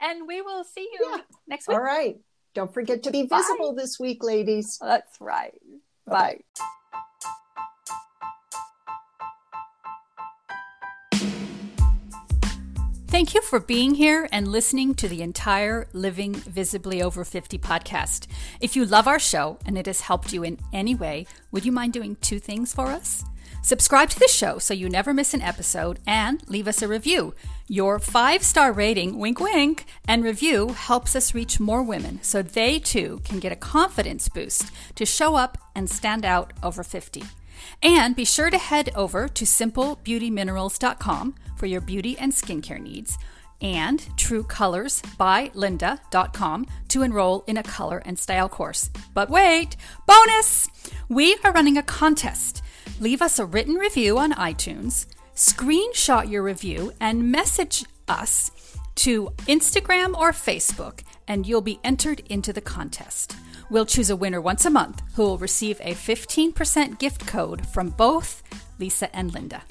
and 0.00 0.26
we 0.26 0.42
will 0.42 0.64
see 0.64 0.88
you 0.92 1.08
yeah. 1.10 1.22
next 1.46 1.68
week. 1.68 1.76
All 1.76 1.82
right. 1.82 2.16
Don't 2.54 2.72
forget 2.72 3.02
to 3.04 3.10
be 3.10 3.22
visible 3.22 3.74
Bye. 3.74 3.82
this 3.82 3.98
week, 4.00 4.24
ladies. 4.24 4.78
That's 4.80 5.20
right. 5.20 5.60
Bye. 6.06 6.40
Bye. 6.56 6.64
Thank 13.08 13.34
you 13.34 13.40
for 13.40 13.58
being 13.58 13.94
here 13.94 14.28
and 14.30 14.46
listening 14.46 14.94
to 14.96 15.08
the 15.08 15.22
entire 15.22 15.88
Living 15.92 16.34
Visibly 16.34 17.02
Over 17.02 17.24
50 17.24 17.58
podcast. 17.58 18.26
If 18.60 18.76
you 18.76 18.84
love 18.84 19.08
our 19.08 19.18
show 19.18 19.58
and 19.64 19.78
it 19.78 19.86
has 19.86 20.02
helped 20.02 20.32
you 20.32 20.44
in 20.44 20.58
any 20.72 20.94
way, 20.94 21.26
would 21.50 21.64
you 21.64 21.72
mind 21.72 21.94
doing 21.94 22.16
two 22.20 22.38
things 22.38 22.74
for 22.74 22.86
us? 22.86 23.24
Subscribe 23.68 24.08
to 24.08 24.18
the 24.18 24.28
show 24.28 24.58
so 24.58 24.72
you 24.72 24.88
never 24.88 25.12
miss 25.12 25.34
an 25.34 25.42
episode 25.42 25.98
and 26.06 26.42
leave 26.48 26.66
us 26.66 26.80
a 26.80 26.88
review. 26.88 27.34
Your 27.66 27.98
five 27.98 28.42
star 28.42 28.72
rating, 28.72 29.18
wink 29.18 29.40
wink, 29.40 29.84
and 30.08 30.24
review 30.24 30.68
helps 30.68 31.14
us 31.14 31.34
reach 31.34 31.60
more 31.60 31.82
women 31.82 32.18
so 32.22 32.40
they 32.40 32.78
too 32.78 33.20
can 33.24 33.40
get 33.40 33.52
a 33.52 33.56
confidence 33.56 34.26
boost 34.30 34.72
to 34.94 35.04
show 35.04 35.34
up 35.34 35.58
and 35.76 35.90
stand 35.90 36.24
out 36.24 36.54
over 36.62 36.82
50. 36.82 37.24
And 37.82 38.16
be 38.16 38.24
sure 38.24 38.48
to 38.48 38.56
head 38.56 38.88
over 38.94 39.28
to 39.28 39.44
simplebeautyminerals.com 39.44 41.34
for 41.58 41.66
your 41.66 41.82
beauty 41.82 42.16
and 42.16 42.32
skincare 42.32 42.80
needs 42.80 43.18
and 43.60 44.00
trueColorsByLinda.com 44.16 46.66
to 46.88 47.02
enroll 47.02 47.44
in 47.46 47.58
a 47.58 47.62
color 47.62 48.00
and 48.06 48.18
style 48.18 48.48
course. 48.48 48.88
But 49.12 49.28
wait, 49.28 49.76
bonus! 50.06 50.70
We 51.10 51.36
are 51.44 51.52
running 51.52 51.76
a 51.76 51.82
contest 51.82 52.62
leave 53.00 53.22
us 53.22 53.38
a 53.38 53.46
written 53.46 53.74
review 53.74 54.18
on 54.18 54.32
iTunes, 54.32 55.06
screenshot 55.34 56.30
your 56.30 56.42
review, 56.42 56.92
and 57.00 57.30
message 57.30 57.84
us 58.08 58.50
to 58.96 59.30
Instagram 59.46 60.16
or 60.16 60.32
Facebook, 60.32 61.02
and 61.28 61.46
you'll 61.46 61.60
be 61.60 61.80
entered 61.84 62.20
into 62.28 62.52
the 62.52 62.60
contest. 62.60 63.36
We'll 63.70 63.86
choose 63.86 64.10
a 64.10 64.16
winner 64.16 64.40
once 64.40 64.64
a 64.64 64.70
month 64.70 65.02
who 65.14 65.22
will 65.22 65.38
receive 65.38 65.80
a 65.80 65.94
15% 65.94 66.98
gift 66.98 67.26
code 67.26 67.66
from 67.66 67.90
both 67.90 68.42
Lisa 68.78 69.14
and 69.14 69.32
Linda. 69.32 69.62